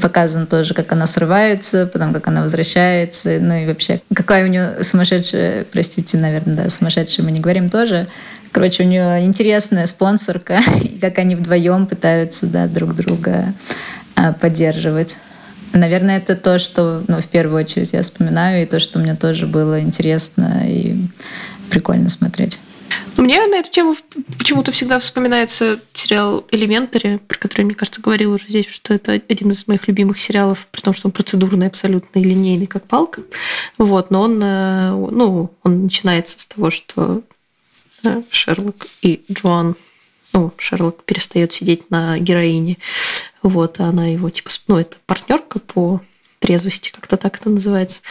[0.00, 4.82] Показано тоже, как она срывается, потом как она возвращается, ну и вообще, какая у нее
[4.82, 8.08] сумасшедшая, простите, наверное, да, сумасшедшая мы не говорим тоже.
[8.50, 13.52] Короче, у нее интересная спонсорка, и как они вдвоем пытаются да, друг друга
[14.16, 15.16] а, поддерживать.
[15.72, 19.46] Наверное, это то, что ну, в первую очередь я вспоминаю, и то, что мне тоже
[19.46, 20.96] было интересно и
[21.70, 22.58] прикольно смотреть.
[23.16, 23.96] Мне на эту тему
[24.38, 29.50] почему-то всегда вспоминается сериал «Элементари», про который, мне кажется, говорил уже здесь, что это один
[29.50, 33.22] из моих любимых сериалов, при том, что он процедурный абсолютно и линейный, как палка.
[33.78, 37.22] Вот, но он, э, ну, он начинается с того, что
[38.04, 39.76] э, Шерлок и Джоан
[40.32, 42.76] ну, Шерлок перестает сидеть на героине,
[43.42, 46.02] вот, а она его, типа, ну, это партнерка по
[46.44, 48.02] трезвости, как-то так это называется.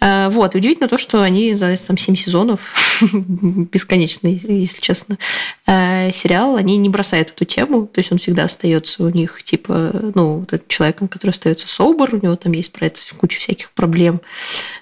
[0.00, 2.74] А, вот, удивительно то, что они за там, 7 сезонов,
[3.12, 5.18] бесконечный, если честно,
[5.66, 9.92] а, сериал, они не бросают эту тему, то есть он всегда остается у них, типа,
[10.14, 13.70] ну, вот этот человеком, который остается собор, у него там есть про это куча всяких
[13.72, 14.22] проблем,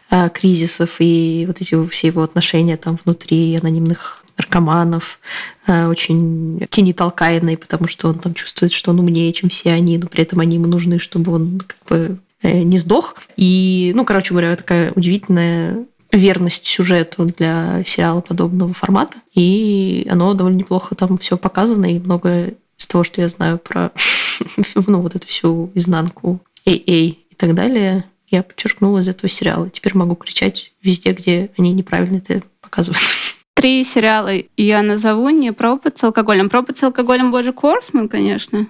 [0.08, 5.20] а, кризисов и вот эти все его отношения там внутри анонимных наркоманов,
[5.66, 10.06] очень тени толкаемый, потому что он там чувствует, что он умнее, чем все они, но
[10.06, 13.16] при этом они ему нужны, чтобы он как бы не сдох.
[13.36, 19.18] И, ну, короче говоря, такая удивительная верность сюжету для сериала подобного формата.
[19.34, 23.92] И оно довольно неплохо там все показано, и много из того, что я знаю про
[24.86, 29.68] ну, вот эту всю изнанку AA и так далее, я подчеркнула из этого сериала.
[29.70, 33.02] Теперь могу кричать везде, где они неправильно это показывают.
[33.54, 36.48] Три сериала я назову не про опыт с алкоголем.
[36.48, 38.66] Про опыт с алкоголем Божий Корсман, конечно,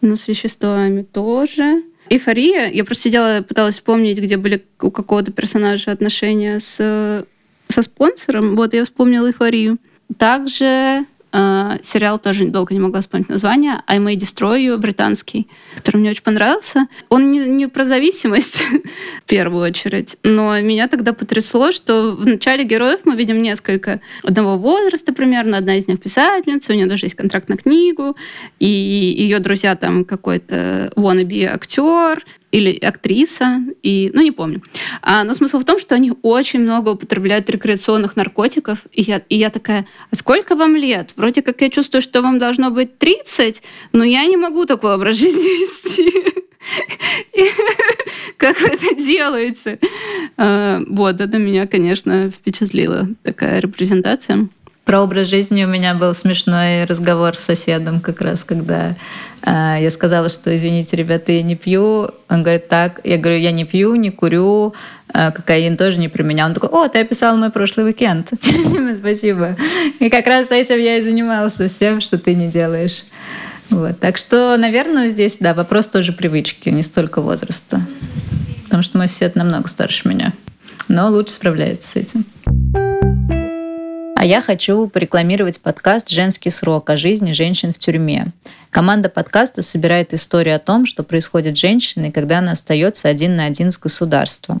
[0.00, 1.82] но с веществами тоже.
[2.10, 2.70] Эйфория.
[2.70, 7.24] Я просто сидела, пыталась вспомнить, где были у какого-то персонажа отношения с,
[7.68, 8.56] со спонсором.
[8.56, 9.78] Вот я вспомнила эйфорию.
[10.16, 13.82] Также Uh, сериал тоже долго не могла вспомнить название.
[13.86, 15.46] I May Destroy You, британский,
[15.76, 16.86] который мне очень понравился.
[17.10, 18.62] Он не, не про зависимость
[19.22, 24.56] в первую очередь, но меня тогда потрясло, что в начале героев мы видим несколько одного
[24.56, 25.58] возраста примерно.
[25.58, 28.16] Одна из них писательница, у нее даже есть контракт на книгу,
[28.58, 34.62] и ее друзья там какой-то wannabe актер, или актриса, и, ну, не помню.
[35.02, 39.36] А, но смысл в том, что они очень много употребляют рекреационных наркотиков, и я, и
[39.36, 41.12] я такая, а сколько вам лет?
[41.16, 43.62] Вроде как я чувствую, что вам должно быть 30,
[43.92, 46.48] но я не могу такой образ жизни вести.
[48.36, 49.78] Как вы это делаете?
[50.36, 54.48] А, вот, это меня, конечно, впечатлила такая репрезентация.
[54.88, 58.96] Про образ жизни у меня был смешной разговор с соседом как раз, когда
[59.42, 62.08] э, я сказала, что извините, ребята, я не пью.
[62.30, 63.02] Он говорит, так.
[63.04, 64.72] Я говорю, я не пью, не курю,
[65.12, 66.46] э, кокаин тоже не про меня.
[66.46, 68.32] Он такой, о, ты описал мой прошлый уикенд.
[68.96, 69.58] Спасибо.
[69.98, 73.04] И как раз этим я и занимался, всем, что ты не делаешь.
[73.68, 74.00] Вот.
[74.00, 77.82] Так что, наверное, здесь, да, вопрос тоже привычки, не столько возраста.
[78.64, 80.32] Потому что мой сосед намного старше меня,
[80.88, 82.24] но лучше справляется с этим.
[84.20, 88.32] А я хочу порекламировать подкаст «Женский срок» о жизни женщин в тюрьме.
[88.70, 93.44] Команда подкаста собирает историю о том, что происходит с женщиной, когда она остается один на
[93.44, 94.60] один с государством.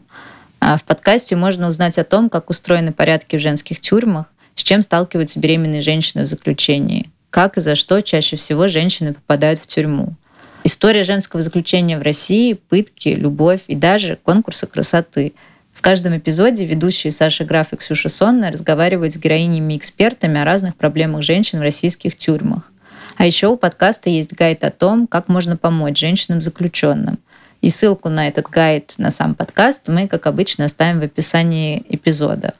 [0.60, 4.80] А в подкасте можно узнать о том, как устроены порядки в женских тюрьмах, с чем
[4.80, 10.14] сталкиваются беременные женщины в заключении, как и за что чаще всего женщины попадают в тюрьму.
[10.62, 15.32] История женского заключения в России, пытки, любовь и даже конкурсы красоты–
[15.78, 20.44] в каждом эпизоде ведущие Саша Граф и Ксюша Сонная разговаривают с героинями и экспертами о
[20.44, 22.72] разных проблемах женщин в российских тюрьмах.
[23.16, 27.20] А еще у подкаста есть гайд о том, как можно помочь женщинам-заключенным.
[27.60, 32.54] И ссылку на этот гайд, на сам подкаст мы, как обычно, оставим в описании эпизода.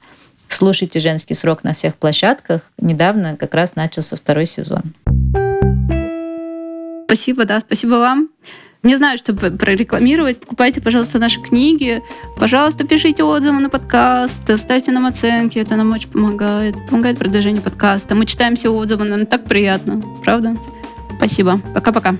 [0.47, 2.61] Слушайте «Женский срок» на всех площадках.
[2.78, 4.95] Недавно как раз начался второй сезон.
[7.07, 8.28] Спасибо, да, спасибо вам.
[8.89, 10.40] Не знаю, что прорекламировать.
[10.40, 12.02] Покупайте, пожалуйста, наши книги.
[12.39, 15.59] Пожалуйста, пишите отзывы на подкаст, ставьте нам оценки.
[15.59, 16.74] Это нам очень помогает.
[16.89, 18.15] Помогает продвижению подкаста.
[18.15, 20.02] Мы читаем все отзывы, нам так приятно.
[20.24, 20.56] Правда?
[21.19, 21.60] Спасибо.
[21.74, 22.16] Пока-пока.